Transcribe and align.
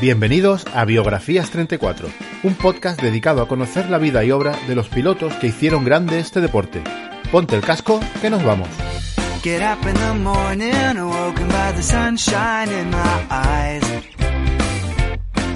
Bienvenidos 0.00 0.64
a 0.74 0.84
Biografías 0.84 1.50
34, 1.50 2.08
un 2.44 2.54
podcast 2.54 3.02
dedicado 3.02 3.42
a 3.42 3.48
conocer 3.48 3.90
la 3.90 3.98
vida 3.98 4.24
y 4.24 4.30
obra 4.30 4.56
de 4.68 4.76
los 4.76 4.88
pilotos 4.88 5.34
que 5.34 5.48
hicieron 5.48 5.84
grande 5.84 6.20
este 6.20 6.40
deporte. 6.40 6.84
Ponte 7.32 7.56
el 7.56 7.62
casco, 7.62 7.98
que 8.20 8.30
nos 8.30 8.44
vamos. 8.44 8.68
Get 9.42 9.60
up 9.60 9.84
in 9.88 9.94
the 9.94 10.14
morning, 10.14 10.98
awoken 10.98 11.48
by 11.48 11.72
the 11.74 11.82
sunshine 11.82 12.70
in 12.70 12.90
my 12.90 13.26
eyes. 13.28 13.82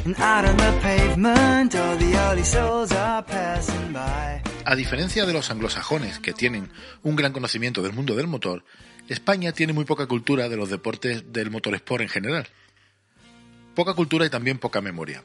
And 0.04 0.16
out 0.18 0.44
on 0.44 0.56
the 0.56 0.72
pavement, 0.82 1.76
all 1.76 1.96
the 1.98 2.16
early 2.28 2.44
souls 2.44 2.90
are 2.90 3.24
passing 3.24 3.92
by. 3.92 4.42
A 4.64 4.74
diferencia 4.74 5.24
de 5.24 5.34
los 5.34 5.52
anglosajones, 5.52 6.18
que 6.18 6.32
tienen 6.32 6.68
un 7.04 7.14
gran 7.14 7.32
conocimiento 7.32 7.80
del 7.80 7.92
mundo 7.92 8.16
del 8.16 8.26
motor, 8.26 8.64
España 9.08 9.52
tiene 9.52 9.72
muy 9.72 9.84
poca 9.84 10.08
cultura 10.08 10.48
de 10.48 10.56
los 10.56 10.68
deportes 10.68 11.32
del 11.32 11.52
motorsport 11.52 12.02
en 12.02 12.08
general. 12.08 12.48
Poca 13.74 13.94
cultura 13.94 14.26
y 14.26 14.30
también 14.30 14.58
poca 14.58 14.80
memoria. 14.80 15.22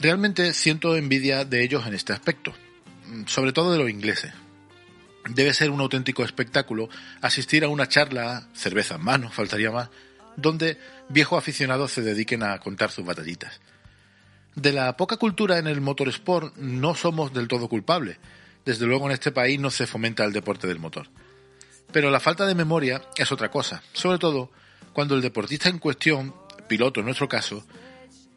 Realmente 0.00 0.52
siento 0.52 0.96
envidia 0.96 1.44
de 1.44 1.62
ellos 1.62 1.86
en 1.86 1.94
este 1.94 2.12
aspecto, 2.12 2.52
sobre 3.26 3.52
todo 3.52 3.72
de 3.72 3.78
los 3.78 3.90
ingleses. 3.90 4.32
Debe 5.28 5.54
ser 5.54 5.70
un 5.70 5.80
auténtico 5.80 6.24
espectáculo 6.24 6.88
asistir 7.20 7.64
a 7.64 7.68
una 7.68 7.88
charla, 7.88 8.48
cerveza 8.52 8.96
en 8.96 9.04
mano, 9.04 9.30
faltaría 9.32 9.70
más, 9.70 9.90
donde 10.36 10.78
viejos 11.08 11.38
aficionados 11.38 11.92
se 11.92 12.02
dediquen 12.02 12.42
a 12.42 12.58
contar 12.58 12.90
sus 12.90 13.04
batallitas. 13.04 13.60
De 14.54 14.72
la 14.72 14.96
poca 14.96 15.16
cultura 15.16 15.58
en 15.58 15.66
el 15.66 15.80
motorsport 15.80 16.56
no 16.56 16.94
somos 16.94 17.32
del 17.32 17.48
todo 17.48 17.68
culpables. 17.68 18.18
Desde 18.64 18.86
luego 18.86 19.06
en 19.06 19.12
este 19.12 19.32
país 19.32 19.58
no 19.58 19.70
se 19.70 19.86
fomenta 19.86 20.24
el 20.24 20.32
deporte 20.32 20.66
del 20.66 20.78
motor. 20.78 21.08
Pero 21.90 22.10
la 22.10 22.20
falta 22.20 22.46
de 22.46 22.54
memoria 22.54 23.02
es 23.16 23.32
otra 23.32 23.50
cosa, 23.50 23.82
sobre 23.92 24.18
todo 24.18 24.50
cuando 24.92 25.14
el 25.14 25.22
deportista 25.22 25.68
en 25.68 25.78
cuestión 25.78 26.34
piloto 26.72 27.00
en 27.00 27.04
nuestro 27.04 27.28
caso, 27.28 27.62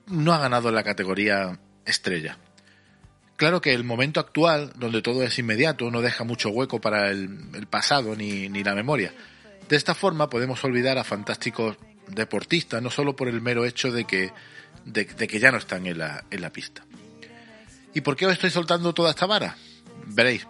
no 0.08 0.33
ha 0.33 0.39
ganado 0.39 0.69
la 0.69 0.83
categoría 0.83 1.58
estrella. 1.86 2.38
Claro 3.38 3.61
que 3.61 3.73
el 3.73 3.86
momento 3.86 4.19
actual, 4.19 4.73
donde 4.75 5.02
todo 5.02 5.23
es 5.23 5.39
inmediato, 5.39 5.89
no 5.89 6.02
deja 6.02 6.25
mucho 6.25 6.50
hueco 6.50 6.81
para 6.81 7.11
el, 7.11 7.66
pasado 7.69 8.14
ni, 8.14 8.50
la 8.50 8.75
memoria. 8.75 9.14
De 9.69 9.77
esta 9.77 9.95
forma 9.95 10.30
podemos 10.30 10.61
olvidar 10.66 10.97
a 10.97 11.05
fantásticos 11.05 11.77
deportistas, 12.09 12.81
no 12.81 12.89
solo 12.89 13.16
por 13.16 13.30
el 13.30 13.39
mero 13.39 13.64
hecho 13.64 13.89
de 13.89 14.03
que, 14.03 14.33
de, 14.83 15.05
que 15.05 15.39
ya 15.39 15.53
no 15.53 15.58
están 15.58 15.88
en 15.88 15.97
la, 15.97 16.25
en 16.30 16.42
la 16.42 16.49
pista. 16.49 16.83
¿Y 17.94 18.02
por 18.02 18.17
qué 18.17 18.25
os 18.25 18.33
estoy 18.33 18.49
soltando 18.49 18.94
toda 18.94 19.11
esta 19.11 19.27
vara? 19.27 19.55
Veréis, 20.08 20.45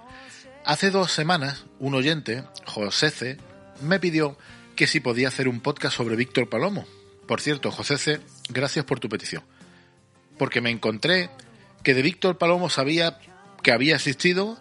hace 0.65 0.89
dos 0.89 1.11
semanas 1.11 1.65
un 1.77 1.93
oyente, 1.93 2.45
José 2.65 3.11
C., 3.11 3.37
me 3.79 3.99
pidió 3.99 4.39
que 4.75 4.87
si 4.87 5.01
podía 5.01 5.27
hacer 5.27 5.47
un 5.47 5.59
podcast 5.59 5.95
sobre 5.95 6.15
Víctor 6.15 6.49
Palomo, 6.49 6.87
por 7.27 7.41
cierto, 7.41 7.71
José 7.71 7.97
C., 7.97 8.21
gracias 8.49 8.85
por 8.85 8.99
tu 8.99 9.09
petición. 9.09 9.43
Porque 10.37 10.61
me 10.61 10.69
encontré 10.69 11.29
que 11.83 11.93
de 11.93 12.01
Víctor 12.01 12.37
Palomo 12.37 12.69
sabía 12.69 13.19
que 13.63 13.71
había 13.71 13.95
existido, 13.95 14.59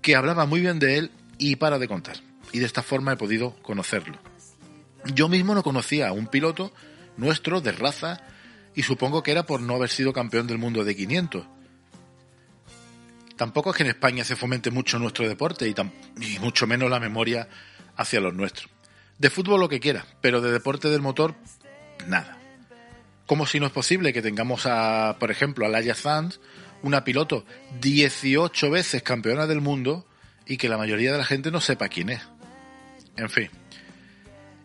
que 0.00 0.16
hablaba 0.16 0.46
muy 0.46 0.60
bien 0.60 0.78
de 0.78 0.98
él 0.98 1.10
y 1.38 1.56
para 1.56 1.78
de 1.78 1.88
contar. 1.88 2.16
Y 2.52 2.58
de 2.58 2.66
esta 2.66 2.82
forma 2.82 3.12
he 3.12 3.16
podido 3.16 3.54
conocerlo. 3.62 4.18
Yo 5.14 5.28
mismo 5.28 5.54
no 5.54 5.62
conocía 5.62 6.08
a 6.08 6.12
un 6.12 6.26
piloto 6.26 6.72
nuestro 7.16 7.60
de 7.60 7.72
raza 7.72 8.20
y 8.74 8.82
supongo 8.82 9.22
que 9.22 9.32
era 9.32 9.44
por 9.44 9.60
no 9.60 9.74
haber 9.74 9.90
sido 9.90 10.12
campeón 10.12 10.46
del 10.46 10.58
mundo 10.58 10.84
de 10.84 10.96
500. 10.96 11.46
Tampoco 13.36 13.70
es 13.70 13.76
que 13.76 13.82
en 13.82 13.90
España 13.90 14.24
se 14.24 14.36
fomente 14.36 14.70
mucho 14.70 14.98
nuestro 14.98 15.28
deporte 15.28 15.68
y, 15.68 15.74
y 16.24 16.38
mucho 16.38 16.66
menos 16.66 16.90
la 16.90 17.00
memoria 17.00 17.48
hacia 17.96 18.20
los 18.20 18.34
nuestros. 18.34 18.70
De 19.18 19.30
fútbol 19.30 19.60
lo 19.60 19.68
que 19.68 19.80
quiera, 19.80 20.06
pero 20.20 20.40
de 20.40 20.52
deporte 20.52 20.88
del 20.88 21.02
motor 21.02 21.34
nada. 22.06 22.38
Como 23.26 23.46
si 23.46 23.60
no 23.60 23.66
es 23.66 23.72
posible 23.72 24.12
que 24.12 24.22
tengamos 24.22 24.66
a, 24.66 25.16
por 25.18 25.30
ejemplo, 25.30 25.64
a 25.64 25.68
Laia 25.68 25.94
Sanz, 25.94 26.40
una 26.82 27.04
piloto 27.04 27.44
18 27.80 28.70
veces 28.70 29.02
campeona 29.02 29.46
del 29.46 29.60
mundo 29.60 30.06
y 30.46 30.56
que 30.56 30.68
la 30.68 30.78
mayoría 30.78 31.12
de 31.12 31.18
la 31.18 31.24
gente 31.24 31.50
no 31.50 31.60
sepa 31.60 31.88
quién 31.88 32.10
es. 32.10 32.22
En 33.16 33.30
fin. 33.30 33.50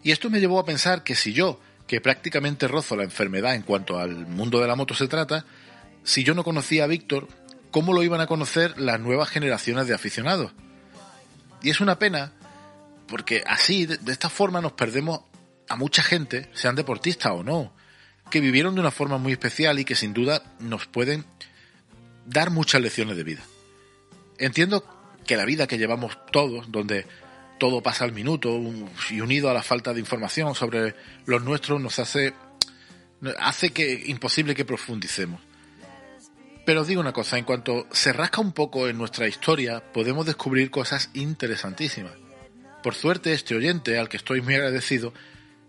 Y 0.03 0.11
esto 0.11 0.29
me 0.29 0.39
llevó 0.39 0.59
a 0.59 0.65
pensar 0.65 1.03
que 1.03 1.15
si 1.15 1.33
yo, 1.33 1.59
que 1.85 2.01
prácticamente 2.01 2.67
rozo 2.67 2.95
la 2.95 3.03
enfermedad 3.03 3.55
en 3.55 3.61
cuanto 3.61 3.99
al 3.99 4.27
mundo 4.27 4.59
de 4.59 4.67
la 4.67 4.75
moto 4.75 4.93
se 4.93 5.07
trata, 5.07 5.45
si 6.03 6.23
yo 6.23 6.33
no 6.33 6.43
conocía 6.43 6.85
a 6.85 6.87
Víctor, 6.87 7.27
¿cómo 7.71 7.93
lo 7.93 8.03
iban 8.03 8.21
a 8.21 8.27
conocer 8.27 8.79
las 8.79 8.99
nuevas 8.99 9.29
generaciones 9.29 9.87
de 9.87 9.93
aficionados? 9.93 10.53
Y 11.61 11.69
es 11.69 11.81
una 11.81 11.99
pena, 11.99 12.31
porque 13.07 13.43
así, 13.45 13.85
de, 13.85 14.11
esta 14.11 14.29
forma, 14.29 14.61
nos 14.61 14.73
perdemos 14.73 15.21
a 15.69 15.75
mucha 15.75 16.03
gente, 16.03 16.49
sean 16.53 16.75
deportistas 16.75 17.31
o 17.31 17.43
no, 17.43 17.73
que 18.29 18.41
vivieron 18.41 18.75
de 18.75 18.81
una 18.81 18.91
forma 18.91 19.17
muy 19.17 19.31
especial 19.31 19.79
y 19.79 19.85
que 19.85 19.95
sin 19.95 20.13
duda 20.13 20.43
nos 20.59 20.85
pueden 20.87 21.25
dar 22.25 22.51
muchas 22.51 22.81
lecciones 22.81 23.15
de 23.17 23.23
vida. 23.23 23.41
Entiendo 24.37 24.83
que 25.25 25.37
la 25.37 25.45
vida 25.45 25.67
que 25.67 25.77
llevamos 25.77 26.17
todos, 26.31 26.71
donde 26.71 27.05
todo 27.59 27.81
pasa 27.81 28.05
al 28.05 28.13
minuto 28.13 28.59
y 29.09 29.21
unido 29.21 29.49
a 29.49 29.53
la 29.53 29.63
falta 29.63 29.93
de 29.93 29.99
información 29.99 30.53
sobre 30.55 30.95
los 31.25 31.43
nuestros, 31.43 31.81
nos 31.81 31.99
hace, 31.99 32.33
hace 33.39 33.71
que 33.71 34.03
imposible 34.07 34.55
que 34.55 34.65
profundicemos. 34.65 35.41
Pero 36.65 36.81
os 36.81 36.87
digo 36.87 36.99
una 36.99 37.13
cosa, 37.13 37.37
en 37.37 37.45
cuanto 37.45 37.87
se 37.91 38.11
rasca 38.11 38.41
un 38.41 38.51
poco 38.51 38.87
en 38.87 38.97
nuestra 38.97 39.27
historia, 39.27 39.81
podemos 39.93 40.25
descubrir 40.25 40.69
cosas 40.69 41.09
interesantísimas. 41.13 42.11
Por 42.83 42.93
suerte, 42.93 43.33
este 43.33 43.55
oyente, 43.55 43.97
al 43.97 44.09
que 44.09 44.17
estoy 44.17 44.41
muy 44.41 44.55
agradecido, 44.55 45.13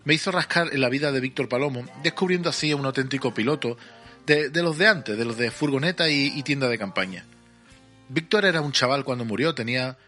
me 0.09 0.15
hizo 0.15 0.31
rascar 0.31 0.73
en 0.73 0.81
la 0.81 0.89
vida 0.89 1.11
de 1.11 1.19
Víctor 1.19 1.47
Palomo, 1.47 1.85
descubriendo 2.01 2.49
así 2.49 2.71
a 2.71 2.75
un 2.75 2.83
auténtico 2.83 3.31
piloto 3.31 3.77
de, 4.25 4.49
los 4.55 4.75
de 4.79 4.87
antes, 4.87 5.15
de 5.15 5.23
los 5.23 5.37
de 5.37 5.51
furgoneta 5.51 6.09
y, 6.09 6.41
tienda 6.41 6.67
de 6.67 6.79
campaña. 6.79 7.25
Víctor 8.07 8.45
era 8.45 8.61
un 8.61 8.71
chaval 8.71 9.03
cuando 9.03 9.23
murió, 9.23 9.53
tenía 9.53 9.99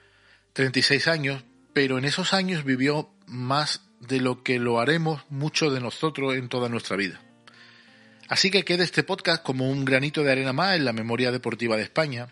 36 0.53 1.07
años, 1.07 1.43
pero 1.73 1.99
en 1.99 2.05
esos 2.05 2.33
años 2.33 2.63
vivió 2.63 3.11
más 3.27 3.81
de 3.99 4.21
lo 4.21 4.41
que 4.41 4.57
lo 4.57 4.79
haremos 4.79 5.21
muchos 5.29 5.71
de 5.71 5.81
nosotros 5.81 6.33
en 6.33 6.49
toda 6.49 6.67
nuestra 6.67 6.97
vida. 6.97 7.21
Así 8.27 8.49
que 8.49 8.65
quede 8.65 8.83
este 8.83 9.03
podcast 9.03 9.43
como 9.43 9.69
un 9.69 9.85
granito 9.85 10.23
de 10.23 10.31
arena 10.31 10.51
más 10.51 10.77
en 10.77 10.85
la 10.85 10.93
memoria 10.93 11.31
deportiva 11.31 11.77
de 11.77 11.83
España. 11.83 12.27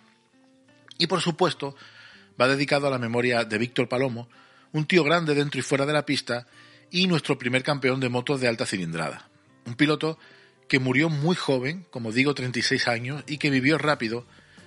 Y 0.97 1.05
por 1.05 1.21
supuesto, 1.21 1.75
va 2.41 2.47
dedicado 2.47 2.87
a 2.87 2.89
la 2.89 2.97
memoria 2.97 3.45
de 3.45 3.59
Víctor 3.59 3.87
Palomo, 3.87 4.27
un 4.71 4.87
tío 4.87 5.03
grande 5.03 5.35
dentro 5.35 5.59
y 5.59 5.61
fuera 5.61 5.85
de 5.85 5.93
la 5.93 6.03
pista 6.03 6.47
y 6.91 7.07
nuestro 7.07 7.37
primer 7.37 7.63
campeón 7.63 7.99
de 7.99 8.09
motos 8.09 8.41
de 8.41 8.47
alta 8.47 8.65
cilindrada. 8.65 9.29
Un 9.65 9.75
piloto 9.75 10.17
que 10.67 10.79
murió 10.79 11.09
muy 11.09 11.35
joven, 11.35 11.85
como 11.89 12.11
digo, 12.11 12.33
36 12.33 12.87
años, 12.87 13.23
y 13.27 13.37
que 13.37 13.49
vivió 13.49 13.77
rápido, 13.77 14.25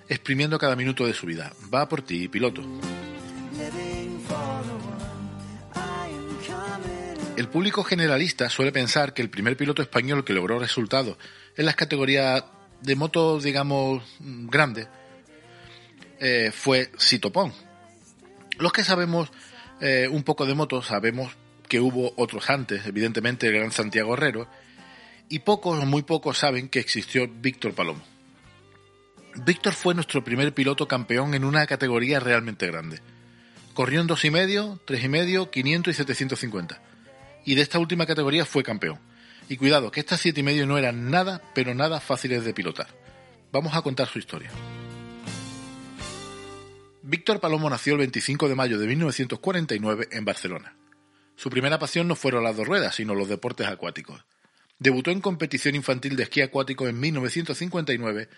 exprimiendo 0.08 0.58
cada 0.58 0.76
minuto 0.76 1.06
de 1.06 1.14
su 1.14 1.26
vida. 1.26 1.52
Va 1.72 1.88
por 1.88 2.02
ti, 2.02 2.28
piloto. 2.28 2.62
El 7.36 7.48
público 7.48 7.82
generalista 7.82 8.50
suele 8.50 8.72
pensar 8.72 9.14
que 9.14 9.22
el 9.22 9.30
primer 9.30 9.56
piloto 9.56 9.80
español 9.80 10.24
que 10.24 10.34
logró 10.34 10.58
resultados 10.58 11.16
en 11.56 11.66
las 11.66 11.76
categorías 11.76 12.44
de 12.82 12.96
motos, 12.96 13.42
digamos, 13.42 14.02
grandes, 14.20 14.88
eh, 16.20 16.52
fue 16.52 16.90
Sitopón. 16.98 17.52
Los 18.58 18.72
que 18.72 18.84
sabemos 18.84 19.30
eh, 19.80 20.08
un 20.08 20.22
poco 20.22 20.46
de 20.46 20.54
motos 20.54 20.86
sabemos 20.86 21.32
que 21.72 21.80
hubo 21.80 22.12
otros 22.18 22.50
antes, 22.50 22.84
evidentemente 22.84 23.46
el 23.46 23.54
gran 23.54 23.72
Santiago 23.72 24.12
Herrero, 24.12 24.46
y 25.30 25.38
pocos 25.38 25.82
o 25.82 25.86
muy 25.86 26.02
pocos 26.02 26.36
saben 26.36 26.68
que 26.68 26.80
existió 26.80 27.26
Víctor 27.26 27.72
Palomo. 27.72 28.02
Víctor 29.46 29.72
fue 29.72 29.94
nuestro 29.94 30.22
primer 30.22 30.52
piloto 30.52 30.86
campeón 30.86 31.32
en 31.32 31.46
una 31.46 31.66
categoría 31.66 32.20
realmente 32.20 32.66
grande. 32.66 33.00
Corrió 33.72 34.02
en 34.02 34.06
dos 34.06 34.22
y 34.26 34.30
medio, 34.30 34.80
tres 34.84 35.02
y 35.02 35.08
medio, 35.08 35.50
500 35.50 35.94
y 35.94 35.96
750. 35.96 36.82
Y 37.46 37.54
de 37.54 37.62
esta 37.62 37.78
última 37.78 38.04
categoría 38.04 38.44
fue 38.44 38.62
campeón. 38.62 38.98
Y 39.48 39.56
cuidado, 39.56 39.90
que 39.90 40.00
estas 40.00 40.20
siete 40.20 40.40
y 40.40 40.42
medio 40.42 40.66
no 40.66 40.76
eran 40.76 41.10
nada, 41.10 41.40
pero 41.54 41.74
nada 41.74 42.00
fáciles 42.00 42.44
de 42.44 42.52
pilotar. 42.52 42.88
Vamos 43.50 43.74
a 43.74 43.80
contar 43.80 44.08
su 44.08 44.18
historia. 44.18 44.50
Víctor 47.00 47.40
Palomo 47.40 47.70
nació 47.70 47.94
el 47.94 48.00
25 48.00 48.50
de 48.50 48.54
mayo 48.54 48.78
de 48.78 48.86
1949 48.88 50.08
en 50.10 50.24
Barcelona. 50.26 50.76
Su 51.36 51.50
primera 51.50 51.78
pasión 51.78 52.08
no 52.08 52.16
fueron 52.16 52.44
las 52.44 52.56
dos 52.56 52.66
ruedas, 52.66 52.94
sino 52.94 53.14
los 53.14 53.28
deportes 53.28 53.66
acuáticos. 53.66 54.24
Debutó 54.78 55.10
en 55.10 55.20
competición 55.20 55.74
infantil 55.74 56.16
de 56.16 56.24
esquí 56.24 56.40
acuático 56.40 56.88
en 56.88 56.98
1959, 56.98 58.28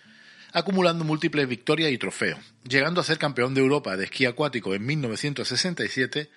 acumulando 0.52 1.05
múltiples 1.05 1.49
victorias 1.49 1.91
y 1.91 1.99
trofeos, 1.99 2.38
llegando 2.69 3.00
a 3.00 3.05
ser 3.05 3.19
campeón 3.19 3.55
de 3.55 3.61
Europa 3.61 3.96
de 3.96 4.05
esquí 4.05 4.26
acuático 4.26 4.75
en 4.75 4.87
1967 4.87 6.31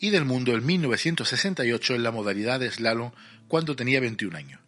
y 0.00 0.10
del 0.10 0.24
mundo 0.24 0.54
en 0.54 0.66
1968 0.66 1.94
en 1.94 2.02
la 2.02 2.10
modalidad 2.10 2.60
de 2.60 2.70
slalom 2.70 3.12
cuando 3.48 3.76
tenía 3.76 4.00
21 4.00 4.36
años. 4.36 4.60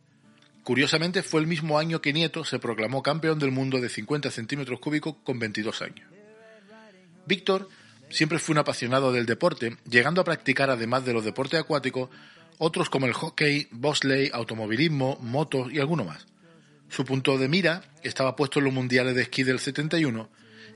Curiosamente 0.63 1.23
fue 1.23 1.41
el 1.41 1.47
mismo 1.47 1.79
año 1.79 2.01
que 2.01 2.13
Nieto 2.13 2.45
se 2.45 2.59
proclamó 2.59 3.03
campeón 3.03 3.39
del 3.39 3.53
mundo 3.53 3.81
de 3.81 3.89
50 3.89 4.31
centímetros 4.31 4.81
cúbicos 4.81 5.17
con 5.23 5.39
22 5.39 5.83
años. 5.83 6.09
Víctor 7.27 7.69
Siempre 8.09 8.39
fue 8.39 8.53
un 8.53 8.59
apasionado 8.59 9.13
del 9.13 9.27
deporte, 9.27 9.77
llegando 9.89 10.21
a 10.21 10.25
practicar, 10.25 10.71
además 10.71 11.05
de 11.05 11.13
los 11.13 11.25
deportes 11.25 11.61
acuáticos, 11.61 12.11
otros 12.59 12.89
como 12.89 13.07
el 13.07 13.13
hockey, 13.13 13.69
bobsleigh, 13.71 14.31
automovilismo, 14.33 15.19
motos 15.21 15.73
y 15.73 15.81
alguno 15.81 16.05
más. 16.05 16.27
Su 16.89 17.05
punto 17.05 17.37
de 17.37 17.49
mira 17.49 17.83
estaba 18.03 18.37
puesto 18.37 18.61
en 18.61 18.67
los 18.67 18.75
mundiales 18.75 19.15
de 19.15 19.23
esquí 19.23 19.43
del 19.43 19.59
71 19.59 20.29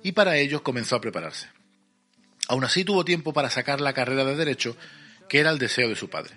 y 0.03 0.13
para 0.13 0.37
ellos 0.37 0.63
comenzó 0.63 0.97
a 0.97 1.01
prepararse. 1.01 1.49
Aún 2.49 2.65
así 2.65 2.85
tuvo 2.85 3.05
tiempo 3.05 3.33
para 3.33 3.49
sacar 3.49 3.81
la 3.81 3.93
carrera 3.93 4.25
de 4.25 4.35
derecho, 4.35 4.77
que 5.29 5.39
era 5.39 5.51
el 5.51 5.59
deseo 5.59 5.89
de 5.89 5.95
su 5.95 6.11
padre. 6.11 6.35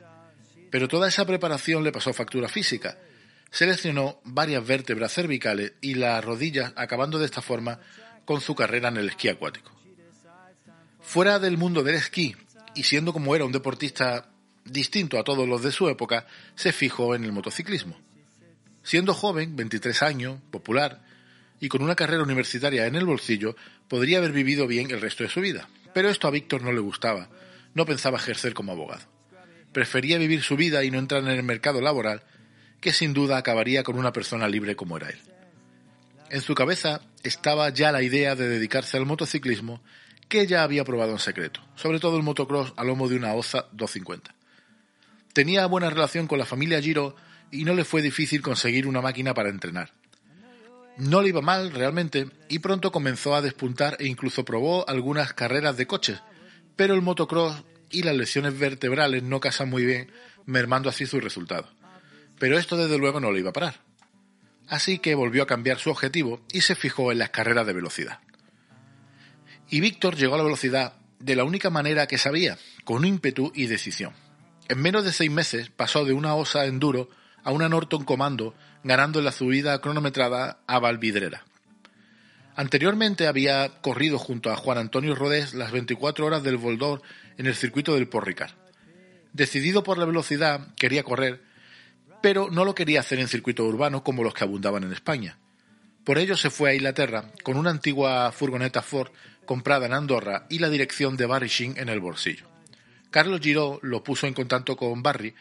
Pero 0.70 0.88
toda 0.88 1.08
esa 1.08 1.26
preparación 1.26 1.84
le 1.84 1.92
pasó 1.92 2.14
factura 2.14 2.48
física. 2.48 2.98
Seleccionó 3.50 4.22
varias 4.24 4.66
vértebras 4.66 5.14
cervicales 5.14 5.74
y 5.82 5.96
las 5.96 6.24
rodillas, 6.24 6.74
acabando 6.76 7.20
de 7.20 7.26
esta 7.26 7.42
forma 7.42 7.80
con 8.26 8.42
su 8.42 8.56
carrera 8.56 8.90
en 8.90 8.98
el 8.98 9.10
esquí 9.10 9.30
acuático. 9.30 9.72
Fuera 11.04 11.38
del 11.38 11.58
mundo 11.58 11.84
del 11.84 11.96
esquí, 11.96 12.36
y 12.74 12.84
siendo 12.84 13.14
como 13.14 13.36
era 13.36 13.46
un 13.46 13.52
deportista 13.52 14.30
distinto 14.66 15.20
a 15.20 15.24
todos 15.24 15.48
los 15.48 15.62
de 15.62 15.72
su 15.72 15.90
época, 15.90 16.26
se 16.56 16.72
fijó 16.72 17.14
en 17.14 17.24
el 17.24 17.32
motociclismo. 17.32 18.00
Siendo 18.84 19.14
joven, 19.14 19.56
23 19.56 20.02
años, 20.02 20.40
popular, 20.50 21.04
y 21.60 21.70
con 21.70 21.84
una 21.84 21.96
carrera 21.96 22.24
universitaria 22.24 22.88
en 22.88 22.96
el 22.96 23.06
bolsillo, 23.06 23.56
podría 23.88 24.18
haber 24.18 24.32
vivido 24.32 24.66
bien 24.66 24.92
el 24.92 25.02
resto 25.02 25.24
de 25.24 25.30
su 25.30 25.42
vida. 25.42 25.70
Pero 25.94 26.10
esto 26.10 26.28
a 26.28 26.32
Víctor 26.32 26.64
no 26.64 26.72
le 26.72 26.80
gustaba, 26.80 27.30
no 27.74 27.86
pensaba 27.86 28.18
ejercer 28.18 28.54
como 28.54 28.72
abogado. 28.72 29.04
Prefería 29.72 30.18
vivir 30.18 30.42
su 30.42 30.56
vida 30.56 30.84
y 30.84 30.92
no 30.92 31.00
entrar 31.00 31.22
en 31.24 31.30
el 31.30 31.44
mercado 31.44 31.82
laboral, 31.82 32.24
que 32.82 32.94
sin 32.94 33.14
duda 33.14 33.38
acabaría 33.38 33.84
con 33.84 33.98
una 33.98 34.12
persona 34.12 34.48
libre 34.48 34.76
como 34.76 34.98
era 34.98 35.10
él. 35.10 35.20
En 36.30 36.42
su 36.42 36.56
cabeza 36.56 37.02
estaba 37.24 37.70
ya 37.70 37.92
la 37.92 38.02
idea 38.02 38.36
de 38.36 38.48
dedicarse 38.48 38.98
al 38.98 39.06
motociclismo 39.06 39.82
que 40.34 40.48
ya 40.48 40.64
había 40.64 40.84
probado 40.84 41.12
en 41.12 41.20
secreto, 41.20 41.62
sobre 41.76 42.00
todo 42.00 42.18
el 42.18 42.24
motocross 42.24 42.74
a 42.76 42.84
lomo 42.84 43.08
de 43.08 43.18
una 43.18 43.36
Oza 43.36 43.68
250. 43.72 44.34
Tenía 45.32 45.68
buena 45.68 45.92
relación 45.92 46.26
con 46.26 46.40
la 46.40 46.46
familia 46.48 46.82
Giro 46.82 47.16
y 47.52 47.66
no 47.66 47.76
le 47.76 47.84
fue 47.84 48.02
difícil 48.02 48.42
conseguir 48.42 48.88
una 48.88 49.00
máquina 49.00 49.36
para 49.36 49.50
entrenar. 49.50 49.92
No 50.98 51.22
le 51.22 51.30
iba 51.30 51.42
mal 51.42 51.72
realmente 51.72 52.32
y 52.50 52.58
pronto 52.58 52.92
comenzó 52.92 53.36
a 53.36 53.44
despuntar 53.44 53.96
e 54.00 54.08
incluso 54.08 54.44
probó 54.44 54.90
algunas 54.90 55.34
carreras 55.34 55.78
de 55.78 55.86
coches, 55.86 56.20
pero 56.76 56.96
el 56.96 57.04
motocross 57.04 57.64
y 57.92 58.02
las 58.02 58.16
lesiones 58.16 58.58
vertebrales 58.58 59.22
no 59.22 59.40
casan 59.40 59.70
muy 59.70 59.86
bien, 59.86 60.12
mermando 60.48 60.90
así 60.90 61.06
sus 61.06 61.24
resultados. 61.24 61.70
Pero 62.40 62.58
esto 62.58 62.76
desde 62.76 62.98
luego 62.98 63.20
no 63.20 63.32
le 63.32 63.42
iba 63.42 63.52
a 63.52 63.54
parar. 63.54 63.82
Así 64.68 64.98
que 64.98 65.14
volvió 65.14 65.44
a 65.44 65.48
cambiar 65.48 65.78
su 65.78 65.92
objetivo 65.92 66.42
y 66.52 66.62
se 66.62 66.74
fijó 66.74 67.12
en 67.12 67.20
las 67.20 67.30
carreras 67.30 67.68
de 67.68 67.74
velocidad. 67.74 68.20
Y 69.74 69.82
Víctor 69.82 70.16
llegó 70.16 70.36
a 70.36 70.38
la 70.38 70.44
velocidad 70.44 70.94
de 71.18 71.36
la 71.36 71.46
única 71.46 71.72
manera 71.72 72.06
que 72.06 72.20
sabía, 72.20 72.60
con 72.84 73.06
ímpetu 73.06 73.52
y 73.56 73.66
decisión. 73.66 74.14
En 74.70 74.80
menos 74.80 75.04
de 75.04 75.12
seis 75.12 75.32
meses 75.32 75.72
pasó 75.72 76.06
de 76.06 76.14
una 76.14 76.36
Osa 76.36 76.68
Enduro 76.68 77.10
a 77.44 77.50
una 77.50 77.70
Norton 77.70 78.06
Comando, 78.06 78.54
ganando 78.84 79.18
en 79.18 79.26
la 79.26 79.32
subida 79.32 79.82
cronometrada 79.82 80.60
a 80.68 80.78
Valvidrera. 80.78 81.44
Anteriormente 82.56 83.26
había 83.26 83.82
corrido 83.82 84.20
junto 84.20 84.52
a 84.52 84.58
Juan 84.58 84.78
Antonio 84.78 85.16
Rodés 85.16 85.56
las 85.56 85.72
24 85.72 86.24
horas 86.24 86.44
del 86.44 86.58
Voldor 86.58 87.02
en 87.40 87.48
el 87.48 87.56
circuito 87.56 87.96
del 87.96 88.08
Porricar. 88.08 88.52
Decidido 89.32 89.82
por 89.82 89.98
la 89.98 90.06
velocidad, 90.06 90.68
quería 90.76 91.02
correr, 91.02 91.42
pero 92.22 92.52
no 92.52 92.64
lo 92.64 92.76
quería 92.76 93.00
hacer 93.00 93.18
en 93.18 93.28
circuitos 93.28 93.66
urbanos 93.66 94.04
como 94.04 94.24
los 94.24 94.36
que 94.36 94.44
abundaban 94.44 94.84
en 94.84 94.94
España. 94.94 95.40
Por 96.04 96.18
ello 96.18 96.36
se 96.36 96.50
fue 96.50 96.70
a 96.70 96.74
Inglaterra 96.76 97.32
con 97.44 97.58
una 97.58 97.70
antigua 97.70 98.32
furgoneta 98.34 98.82
Ford 98.82 99.10
comprada 99.46 99.86
en 99.86 99.94
Andorra 99.94 100.46
y 100.50 100.60
la 100.60 100.70
dirección 100.70 101.18
de 101.18 101.26
Barry 101.26 101.48
Sheen 101.48 101.78
en 101.78 101.90
el 101.90 102.00
bolsillo. 102.00 102.48
Carlos 103.12 103.42
Giraud 103.42 103.80
lo 103.82 104.04
puso 104.04 104.28
en 104.28 104.34
contacto 104.34 104.76
con 104.76 105.04
Barry 105.04 105.36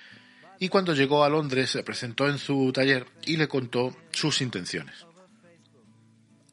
y 0.58 0.68
cuando 0.68 0.94
llegó 0.94 1.24
a 1.24 1.28
Londres 1.28 1.70
se 1.70 1.82
presentó 1.82 2.28
en 2.28 2.38
su 2.38 2.72
taller 2.72 3.06
y 3.24 3.36
le 3.36 3.48
contó 3.48 3.96
sus 4.12 4.40
intenciones. 4.40 5.06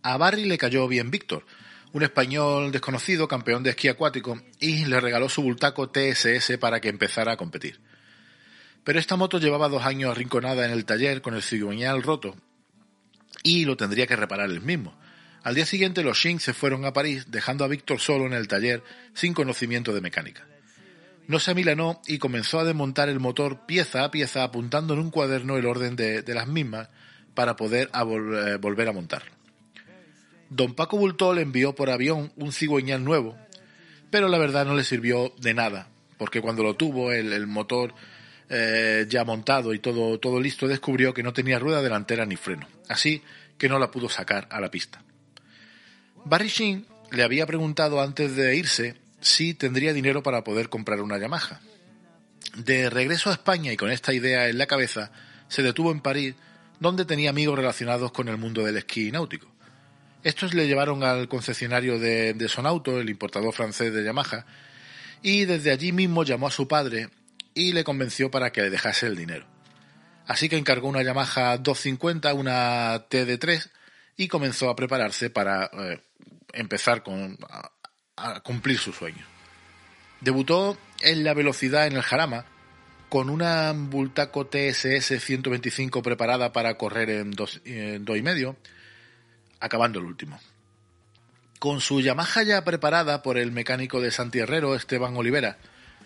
A 0.01 0.17
Barry 0.17 0.45
le 0.45 0.57
cayó 0.57 0.87
bien 0.87 1.11
Víctor, 1.11 1.45
un 1.91 2.03
español 2.03 2.71
desconocido, 2.71 3.27
campeón 3.27 3.63
de 3.63 3.71
esquí 3.71 3.87
acuático, 3.87 4.41
y 4.59 4.85
le 4.85 4.99
regaló 4.99 5.27
su 5.27 5.41
Bultaco 5.41 5.89
TSS 5.89 6.57
para 6.59 6.79
que 6.79 6.89
empezara 6.89 7.33
a 7.33 7.37
competir. 7.37 7.79
Pero 8.83 8.97
esta 8.97 9.15
moto 9.15 9.39
llevaba 9.39 9.69
dos 9.69 9.85
años 9.85 10.11
arrinconada 10.11 10.65
en 10.65 10.71
el 10.71 10.85
taller 10.85 11.21
con 11.21 11.35
el 11.35 11.43
cigüeñal 11.43 12.01
roto 12.01 12.35
y 13.43 13.65
lo 13.65 13.77
tendría 13.77 14.07
que 14.07 14.15
reparar 14.15 14.49
él 14.49 14.61
mismo. 14.61 14.97
Al 15.43 15.55
día 15.55 15.65
siguiente 15.65 16.03
los 16.03 16.17
Shin 16.17 16.39
se 16.39 16.53
fueron 16.53 16.85
a 16.85 16.93
París, 16.93 17.27
dejando 17.29 17.63
a 17.63 17.67
Víctor 17.67 17.99
solo 17.99 18.25
en 18.25 18.33
el 18.33 18.47
taller 18.47 18.83
sin 19.13 19.33
conocimiento 19.33 19.93
de 19.93 20.01
mecánica 20.01 20.45
no 21.29 21.37
se 21.37 21.51
amilanó 21.51 22.01
y 22.07 22.17
comenzó 22.17 22.59
a 22.59 22.63
desmontar 22.63 23.07
el 23.07 23.19
motor 23.19 23.67
pieza 23.67 24.03
a 24.03 24.09
pieza 24.09 24.43
apuntando 24.43 24.95
en 24.95 24.99
un 24.99 25.11
cuaderno 25.11 25.57
el 25.57 25.67
orden 25.67 25.95
de, 25.95 26.23
las 26.25 26.47
mismas 26.47 26.89
para 27.35 27.55
poder 27.55 27.91
eh, 27.93 28.57
volver 28.59 28.87
a 28.87 28.93
montarlo. 28.93 29.31
Don 30.49 30.73
Paco 30.73 30.97
Bultó 30.97 31.35
le 31.35 31.43
envió 31.43 31.75
por 31.75 31.91
avión 31.91 32.33
un 32.35 32.51
cigüeñal 32.51 33.03
nuevo, 33.03 33.37
pero 34.09 34.27
la 34.27 34.39
verdad 34.39 34.65
no 34.65 34.73
le 34.73 34.83
sirvió 34.83 35.31
de 35.39 35.53
nada, 35.53 35.87
porque 36.17 36.41
cuando 36.41 36.63
lo 36.63 36.73
tuvo 36.75 37.11
el, 37.11 37.45
motor 37.45 37.93
eh, 38.49 39.05
ya 39.07 39.23
montado 39.23 39.75
y 39.75 39.77
todo, 39.77 40.19
todo 40.19 40.39
listo, 40.39 40.67
descubrió 40.67 41.13
que 41.13 41.21
no 41.21 41.31
tenía 41.31 41.59
rueda 41.59 41.83
delantera 41.83 42.25
ni 42.25 42.37
freno, 42.37 42.67
así 42.87 43.21
que 43.59 43.69
no 43.69 43.77
la 43.77 43.91
pudo 43.91 44.09
sacar 44.09 44.47
a 44.49 44.59
la 44.59 44.71
pista. 44.71 45.03
Barry 46.25 46.49
Sheen 46.49 46.85
le 47.11 47.23
había 47.23 47.45
preguntado 47.45 48.01
antes 48.01 48.35
de 48.35 48.55
irse 48.55 48.95
sí 49.21 49.53
tendría 49.53 49.93
dinero 49.93 50.23
para 50.23 50.43
poder 50.43 50.69
comprar 50.69 51.01
una 51.01 51.17
Yamaha. 51.17 51.61
De 52.55 52.89
regreso 52.89 53.29
a 53.29 53.33
España 53.33 53.71
y 53.71 53.77
con 53.77 53.91
esta 53.91 54.13
idea 54.13 54.47
en 54.47 54.57
la 54.57 54.65
cabeza, 54.65 55.11
se 55.47 55.63
detuvo 55.63 55.91
en 55.91 56.01
París, 56.01 56.35
donde 56.79 57.05
tenía 57.05 57.29
amigos 57.29 57.57
relacionados 57.57 58.11
con 58.11 58.27
el 58.27 58.37
mundo 58.37 58.63
del 58.63 58.77
esquí 58.77 59.11
náutico. 59.11 59.51
Estos 60.23 60.53
le 60.53 60.67
llevaron 60.67 61.03
al 61.03 61.27
concesionario 61.27 61.99
de, 61.99 62.33
de 62.33 62.49
Sonauto, 62.49 62.99
el 62.99 63.09
importador 63.09 63.53
francés 63.53 63.93
de 63.93 64.03
Yamaha, 64.03 64.45
y 65.21 65.45
desde 65.45 65.71
allí 65.71 65.91
mismo 65.91 66.23
llamó 66.23 66.47
a 66.47 66.51
su 66.51 66.67
padre 66.67 67.09
y 67.53 67.73
le 67.73 67.83
convenció 67.83 68.31
para 68.31 68.51
que 68.51 68.61
le 68.61 68.69
dejase 68.69 69.07
el 69.07 69.15
dinero. 69.15 69.45
Así 70.27 70.47
que 70.47 70.57
encargó 70.57 70.87
una 70.87 71.01
Yamaha 71.01 71.57
250, 71.57 72.33
una 72.33 73.07
TD3, 73.09 73.69
y 74.19 74.27
comenzó 74.27 74.69
a 74.69 74.75
prepararse 74.75 75.29
para 75.29 75.71
eh, 75.71 76.01
empezar 76.51 77.03
con, 77.03 77.37
a 78.17 78.41
cumplir 78.41 78.77
su 78.77 78.91
sueño. 78.91 79.25
Debutó 80.19 80.77
en 80.99 81.23
la 81.23 81.33
velocidad 81.33 81.87
en 81.87 81.93
el 81.93 82.01
Jarama 82.01 82.43
con 83.07 83.29
una 83.29 83.71
Bultaco 83.71 84.47
TSS 84.47 85.23
125 85.23 86.01
preparada 86.01 86.51
para 86.51 86.77
correr 86.77 87.09
en 87.11 87.31
dos, 87.31 87.61
y 87.63 88.21
medio, 88.21 88.57
acabando 89.61 89.99
el 89.99 90.05
último. 90.05 90.37
Con 91.57 91.79
su 91.79 92.01
Yamaha 92.01 92.43
ya 92.43 92.65
preparada 92.65 93.23
por 93.23 93.37
el 93.37 93.53
mecánico 93.53 94.01
de 94.01 94.11
Santi 94.11 94.39
Herrero, 94.39 94.75
Esteban 94.75 95.15
Olivera, 95.15 95.59